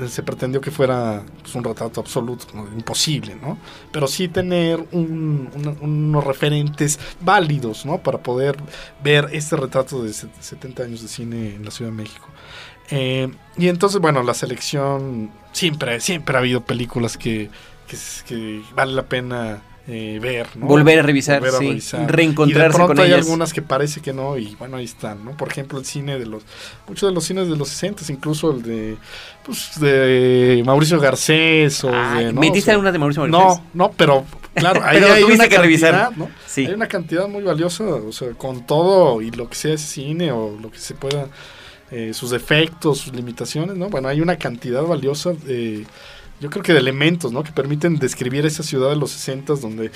[0.08, 2.44] se pretendió que fuera pues, un retrato absoluto,
[2.76, 3.56] imposible, ¿no?
[3.90, 7.96] Pero sí tener unos referentes válidos, ¿no?
[7.96, 8.56] Para poder
[9.02, 9.69] ver este retrato
[10.02, 12.28] de set- 70 años de cine en la Ciudad de México.
[12.90, 17.48] Eh, y entonces, bueno, la selección, siempre, siempre ha habido películas que,
[17.86, 17.96] que,
[18.26, 19.62] que vale la pena
[19.92, 20.66] eh, ver, ¿no?
[20.66, 22.12] Volver a revisar, Volver a sí, revisar.
[22.14, 23.24] reencontrarse y de pronto con hay ellas.
[23.26, 25.36] algunas que parece que no, y bueno, ahí están, ¿no?
[25.36, 26.44] Por ejemplo, el cine de los,
[26.86, 28.96] muchos de los cines de los 60, incluso el de,
[29.44, 32.40] pues, de Mauricio Garcés o Ay, de, ¿no?
[32.40, 33.40] ¿Metiste O sea, alguna de Mauricio Garcés?
[33.40, 34.24] No, no, pero
[34.54, 36.16] claro, ahí hay una que revisar.
[36.16, 36.30] ¿no?
[36.46, 36.66] Sí.
[36.66, 40.56] Hay una cantidad muy valiosa, o sea, con todo y lo que sea cine o
[40.62, 41.26] lo que se pueda,
[41.90, 43.88] eh, sus defectos, sus limitaciones, ¿no?
[43.88, 45.84] Bueno, hay una cantidad valiosa de,
[46.40, 47.42] yo creo que de elementos, ¿no?
[47.42, 49.90] Que permiten describir esa ciudad de los 60 donde,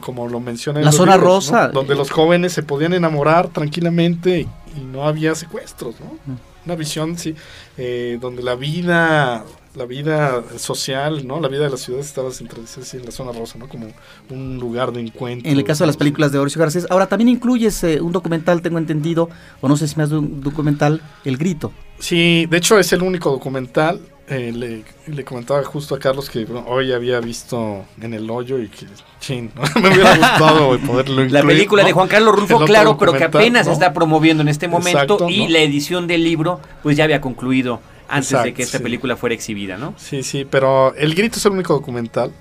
[0.00, 1.58] como, lo menciona en La zona libros, ¿no?
[1.58, 1.68] rosa.
[1.68, 6.18] Donde los jóvenes se podían enamorar tranquilamente y no había secuestros, ¿no?
[6.66, 7.34] Una visión, sí,
[7.78, 9.44] eh, donde la vida
[9.74, 11.40] la vida social, ¿no?
[11.40, 13.68] La vida de la ciudad estaba centralizada así en la zona rosa, ¿no?
[13.68, 13.86] Como
[14.30, 15.50] un lugar de encuentro.
[15.50, 16.86] En el caso de las películas de Horacio Garcés.
[16.90, 19.28] Ahora, también incluyes eh, un documental, tengo entendido,
[19.60, 21.72] o no sé si más de un documental, El Grito.
[22.00, 24.00] Sí, de hecho es el único documental.
[24.30, 28.58] Eh, le, le comentaba justo a Carlos que bueno, hoy había visto en el hoyo
[28.58, 28.86] y que,
[29.20, 29.62] chin, ¿no?
[29.82, 31.88] me hubiera gustado poderlo La incluir, película ¿no?
[31.88, 35.48] de Juan Carlos otro claro, pero que apenas está promoviendo en este momento Exacto, y
[35.48, 38.84] la edición del libro pues ya había concluido antes de que esta sí.
[38.84, 39.94] película fuera exhibida, ¿no?
[39.96, 42.32] Sí, sí, pero El Grito es el único documental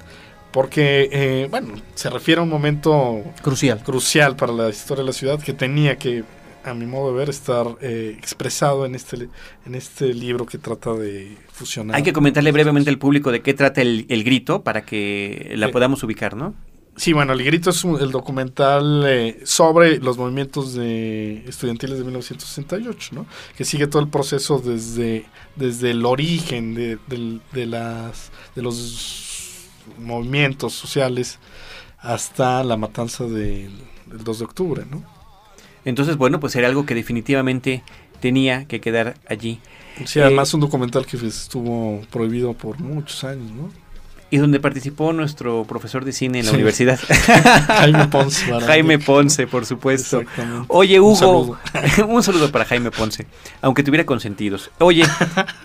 [0.52, 3.84] porque, eh, bueno, se refiere a un momento Crucial.
[3.84, 6.24] crucial para la historia de la ciudad que tenía que,
[6.64, 9.30] a mi modo de ver, estar eh, expresado en este,
[9.66, 11.96] en este libro que trata de fusionar.
[11.96, 15.72] Hay que comentarle brevemente al público de qué trata el, el grito para que la
[15.72, 16.54] podamos ubicar, ¿no?
[16.96, 22.04] Sí, bueno, El Grito es un- el documental eh, sobre los movimientos de estudiantiles de
[22.04, 23.26] 1968, ¿no?
[23.56, 26.98] Que sigue todo el proceso desde, desde el origen de,
[27.54, 31.40] de las, de los movimientos sociales
[32.00, 33.72] hasta la matanza del,
[34.08, 35.04] del 2 de octubre, ¿no?
[35.90, 37.84] Entonces, bueno, pues era algo que definitivamente
[38.22, 39.60] tenía que quedar allí.
[40.06, 43.70] Sí, Eh, además un documental que estuvo prohibido por muchos años, ¿no?
[44.32, 46.56] Y donde participó nuestro profesor de cine en la Sí.
[46.58, 47.00] universidad.
[47.68, 48.46] Jaime Ponce.
[48.68, 50.22] Jaime Ponce, por supuesto.
[50.68, 51.58] Oye, Un Hugo,
[52.08, 52.52] un saludo.
[52.52, 53.26] para Jaime Ponce,
[53.62, 54.70] aunque tuviera consentidos.
[54.78, 55.04] Oye,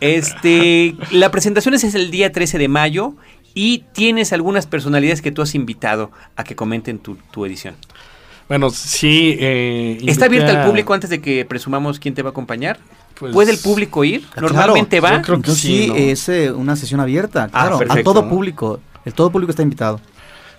[0.00, 3.14] este, la presentación es el día 13 de mayo
[3.52, 7.74] y tienes algunas personalidades que tú has invitado a que comenten tu, tu edición.
[8.48, 9.36] Bueno, sí.
[9.40, 12.78] eh, ¿Está abierta al a- público antes de que presumamos quién te va a acompañar?
[13.18, 14.26] pues, ¿Puede el público ir?
[14.26, 15.10] Claro, Normalmente va.
[15.16, 18.28] yo creo que Entonces sí, es eh, una sesión abierta, claro, a perfecto, todo ¿no?
[18.28, 18.80] público.
[19.04, 20.00] El todo público está invitado.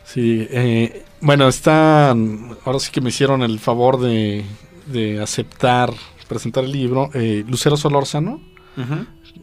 [0.03, 4.45] Sí, eh, bueno, están, ahora sí que me hicieron el favor de,
[4.87, 5.91] de aceptar,
[6.27, 8.39] presentar el libro, eh, Lucero Solórzano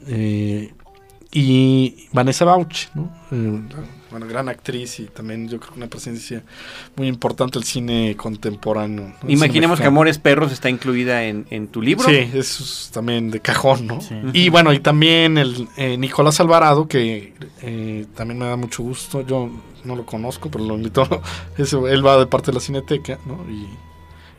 [0.09, 0.73] eh,
[1.33, 3.11] y Vanessa Bauch, ¿no?
[4.13, 6.45] Bueno, gran actriz y también yo creo que una presencia
[6.97, 9.09] muy importante del cine contemporáneo.
[9.09, 9.15] ¿no?
[9.29, 9.89] El Imaginemos que cine.
[9.89, 12.07] Amores Perros está incluida en, en tu libro.
[12.09, 14.01] Sí, eso es también de cajón, ¿no?
[14.01, 14.15] Sí.
[14.35, 17.33] Y bueno, y también el eh, Nicolás Alvarado, que
[17.63, 19.27] eh, también me da mucho gusto.
[19.27, 19.51] Yo
[19.85, 21.09] no lo conozco, pero lo invito.
[21.59, 23.45] Eso, él va de parte de la Cineteca, ¿no?
[23.51, 23.67] Y,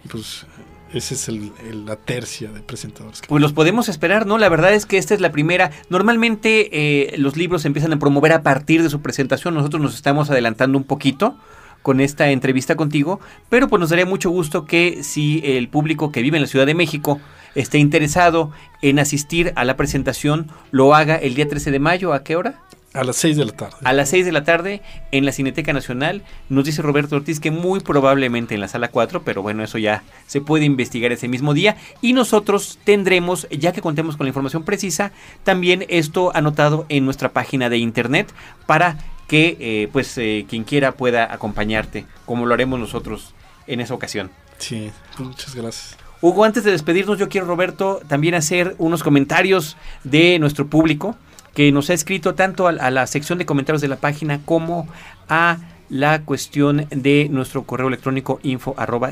[0.06, 0.46] y pues
[0.94, 3.22] esa es el, el- la tercia de presentadores.
[3.28, 4.38] Pues los podemos esperar, ¿no?
[4.38, 5.72] La verdad es que esta es la primera.
[5.90, 6.70] Normalmente
[7.14, 9.54] eh, los libros se empiezan a promover a partir de su presentación.
[9.56, 11.36] Nosotros nos estamos adelantando un poquito
[11.82, 13.20] con esta entrevista contigo,
[13.50, 16.66] pero pues nos daría mucho gusto que si el público que vive en la Ciudad
[16.66, 17.20] de México
[17.56, 22.14] esté interesado en asistir a la presentación, lo haga el día 13 de mayo.
[22.14, 22.62] ¿A qué hora?
[22.94, 23.78] A las 6 de la tarde.
[23.84, 24.82] A las 6 de la tarde
[25.12, 26.22] en la Cineteca Nacional.
[26.50, 30.04] Nos dice Roberto Ortiz que muy probablemente en la sala 4, pero bueno, eso ya
[30.28, 31.76] se puede investigar ese mismo día.
[32.02, 35.12] Y nosotros tendremos, ya que contemos con la información precisa,
[35.44, 38.32] también esto anotado en nuestra página de internet
[38.68, 43.34] para que eh, pues eh, quien quiera pueda acompañarte, como lo haremos nosotros
[43.66, 44.30] en esa ocasión.
[44.60, 45.98] Sí, muchas gracias.
[46.22, 51.18] Hugo, antes de despedirnos, yo quiero, Roberto, también hacer unos comentarios de nuestro público
[51.54, 54.88] que nos ha escrito tanto a, a la sección de comentarios de la página como
[55.30, 55.58] a
[55.90, 59.12] la cuestión de nuestro correo electrónico info arroba.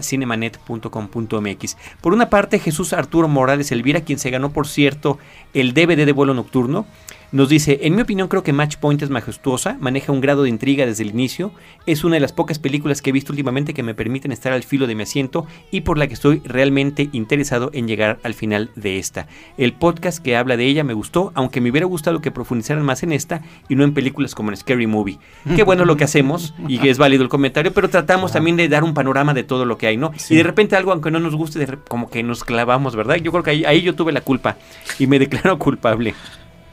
[2.02, 5.20] Por una parte, Jesús Arturo Morales Elvira, quien se ganó, por cierto,
[5.54, 6.88] el DVD de vuelo nocturno,
[7.32, 10.50] nos dice, en mi opinión creo que Match Point es majestuosa, maneja un grado de
[10.50, 11.54] intriga desde el inicio,
[11.86, 14.64] es una de las pocas películas que he visto últimamente que me permiten estar al
[14.64, 18.72] filo de mi asiento y por la que estoy realmente interesado en llegar al final
[18.76, 19.28] de esta.
[19.58, 23.02] El podcast que habla de ella me gustó, aunque me hubiera gustado que profundizaran más
[23.04, 25.20] en esta y no en películas como en Scary Movie.
[25.56, 28.68] Qué bueno lo que hacemos y que es válido el comentario, pero tratamos también de
[28.68, 30.12] dar un panorama de todo lo que hay, ¿no?
[30.30, 33.16] Y de repente algo, aunque no nos guste, como que nos clavamos, ¿verdad?
[33.16, 34.58] Yo creo que ahí, ahí yo tuve la culpa
[35.00, 36.14] y me declaro culpable.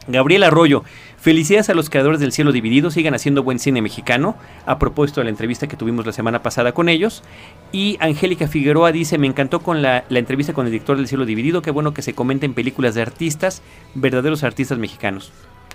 [0.08, 0.84] Gabriel Arroyo,
[1.18, 5.24] felicidades a los creadores del Cielo Dividido, sigan haciendo buen cine mexicano, a propósito de
[5.24, 7.22] la entrevista que tuvimos la semana pasada con ellos.
[7.72, 11.26] Y Angélica Figueroa dice, me encantó con la, la entrevista con el director del Cielo
[11.26, 13.62] Dividido, qué bueno que se comenten películas de artistas,
[13.94, 15.30] verdaderos artistas mexicanos.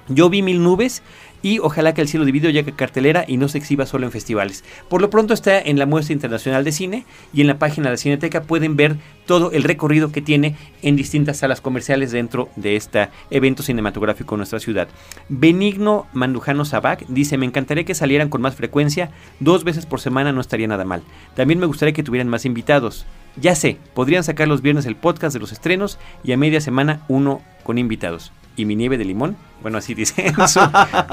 [0.09, 1.01] Yo vi Mil Nubes
[1.43, 4.11] y ojalá que el cielo dividido llegue a cartelera y no se exhiba solo en
[4.11, 4.63] festivales.
[4.89, 7.91] Por lo pronto está en la muestra internacional de cine y en la página de
[7.91, 8.95] la Cineteca pueden ver
[9.25, 14.39] todo el recorrido que tiene en distintas salas comerciales dentro de este evento cinematográfico en
[14.39, 14.87] nuestra ciudad.
[15.29, 20.31] Benigno Mandujano Sabac dice, me encantaría que salieran con más frecuencia, dos veces por semana
[20.31, 21.03] no estaría nada mal.
[21.35, 23.05] También me gustaría que tuvieran más invitados.
[23.35, 27.03] Ya sé, podrían sacar los viernes el podcast de los estrenos y a media semana
[27.07, 28.31] uno con invitados.
[28.55, 29.35] Y mi nieve de limón.
[29.61, 30.27] Bueno, así dice.
[30.37, 30.59] en su-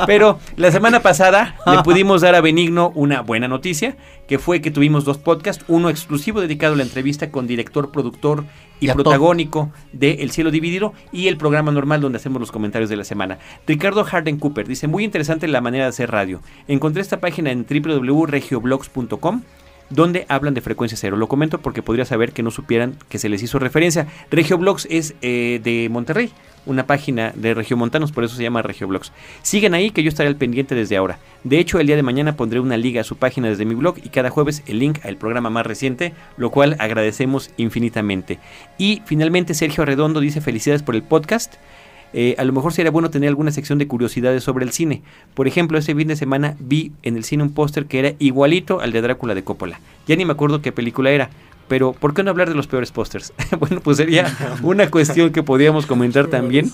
[0.06, 4.70] Pero la semana pasada le pudimos dar a Benigno una buena noticia, que fue que
[4.70, 8.44] tuvimos dos podcasts, uno exclusivo dedicado a la entrevista con director, productor
[8.80, 12.88] y, Y protagónico de El Cielo Dividido y el programa normal donde hacemos los comentarios
[12.90, 13.38] de la semana.
[13.66, 16.40] Ricardo Harden Cooper dice, muy interesante la manera de hacer radio.
[16.66, 19.42] Encontré esta página en www.regioblogs.com
[19.90, 21.16] donde hablan de frecuencia cero.
[21.16, 24.06] Lo comento porque podría saber que no supieran que se les hizo referencia.
[24.30, 26.32] Regioblogs es eh, de Monterrey,
[26.66, 29.12] una página de regiomontanos, por eso se llama Regioblogs.
[29.42, 31.18] Sigan ahí que yo estaré al pendiente desde ahora.
[31.44, 33.96] De hecho, el día de mañana pondré una liga a su página desde mi blog
[34.02, 38.38] y cada jueves el link al programa más reciente, lo cual agradecemos infinitamente.
[38.78, 41.54] Y finalmente Sergio Arredondo dice felicidades por el podcast.
[42.12, 45.02] Eh, a lo mejor sería bueno tener alguna sección de curiosidades sobre el cine.
[45.34, 48.80] Por ejemplo, ese fin de semana vi en el cine un póster que era igualito
[48.80, 49.80] al de Drácula de Coppola.
[50.06, 51.30] Ya ni me acuerdo qué película era.
[51.70, 53.32] Pero, ¿por qué no hablar de los peores pósters?
[53.60, 54.26] bueno, pues sería
[54.62, 56.70] una cuestión que podríamos comentar también.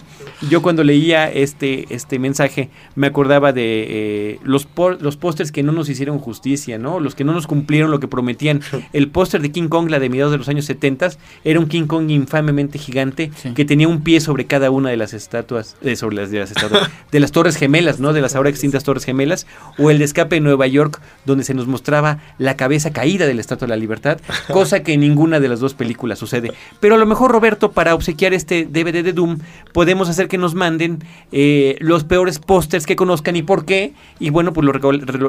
[0.49, 5.63] Yo cuando leía este, este mensaje me acordaba de eh, los, por- los pósters que
[5.63, 6.99] no nos hicieron justicia, ¿no?
[6.99, 8.63] Los que no nos cumplieron lo que prometían.
[8.95, 11.11] El póster de King Kong, la de mediados de los años 70,
[11.45, 13.53] era un King Kong infamemente gigante Sí.
[13.53, 16.51] que tenía un pie sobre cada una de las estatuas, eh, sobre las de las
[16.51, 18.15] estatuas, de las torres gemelas, ¿no?
[18.15, 21.53] De las ahora extintas torres gemelas, o el de escape en Nueva York, donde se
[21.53, 24.19] nos mostraba la cabeza caída de la Estatua de la Libertad,
[24.51, 26.53] cosa que en ninguna de las dos películas sucede.
[26.81, 29.39] Pero a lo mejor, Roberto, para obsequiar este DVD de Doom,
[29.73, 34.31] podemos hacer que nos manden eh, los peores pósters que conozcan y por qué, y
[34.31, 34.73] bueno, pues lo,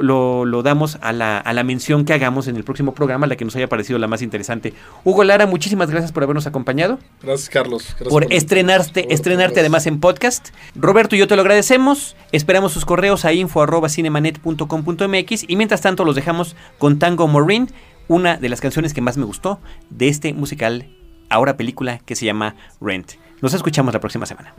[0.01, 3.35] lo, lo- damos a la, a la mención que hagamos en el próximo programa, la
[3.35, 4.73] que nos haya parecido la más interesante.
[5.03, 7.83] Hugo Lara, muchísimas gracias por habernos acompañado Gracias, Carlos.
[7.89, 10.49] Gracias por por- estrenarte, por- estrenarte por- además en podcast.
[10.75, 12.15] Roberto y yo te lo agradecemos.
[12.31, 17.69] Esperamos sus correos a info@cinemanet.com.mx y mientras tanto los dejamos con Tango Maureen,
[18.07, 20.87] una de las canciones que más me gustó de este musical,
[21.29, 23.13] ahora película que se llama Rent.
[23.41, 24.53] Nos escuchamos la próxima semana.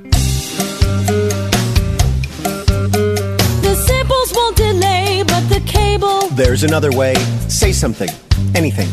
[3.62, 6.28] The symbols won't delay, but the cable.
[6.34, 7.14] There's another way.
[7.48, 8.10] Say something.
[8.54, 8.88] Anything.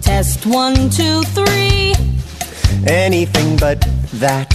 [0.00, 1.94] Test one, two, three.
[2.86, 3.80] Anything but
[4.20, 4.48] that.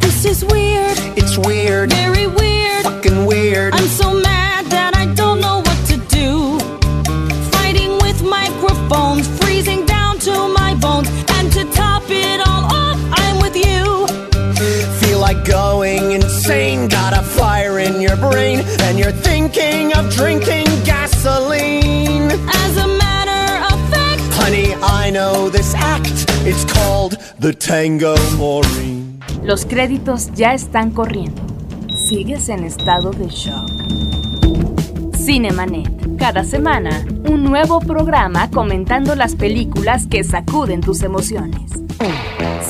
[0.00, 1.92] This is weird, It's weird.
[1.92, 2.82] very weird.
[2.82, 3.74] Fucking weird.
[3.74, 4.47] I'm so mad
[8.88, 11.08] microphones, freezing down to my bones.
[11.34, 14.06] And to top it all off, I'm with you.
[15.00, 16.88] Feel like going insane.
[16.88, 18.60] Got a fire in your brain.
[18.82, 22.30] And you're thinking of drinking gasoline.
[22.64, 26.26] As a matter of fact, Honey, I know this act.
[26.46, 29.20] It's called the Tango Maureen.
[29.42, 31.42] Los créditos ya están corriendo.
[31.94, 33.70] Sigues en estado de shock.
[35.28, 36.16] Cinemanet.
[36.16, 41.70] Cada semana, un nuevo programa comentando las películas que sacuden tus emociones.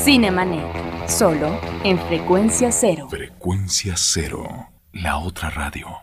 [0.03, 0.65] Cinemanet.
[1.07, 3.07] Solo en frecuencia cero.
[3.09, 4.45] Frecuencia cero,
[4.91, 5.99] la otra radio.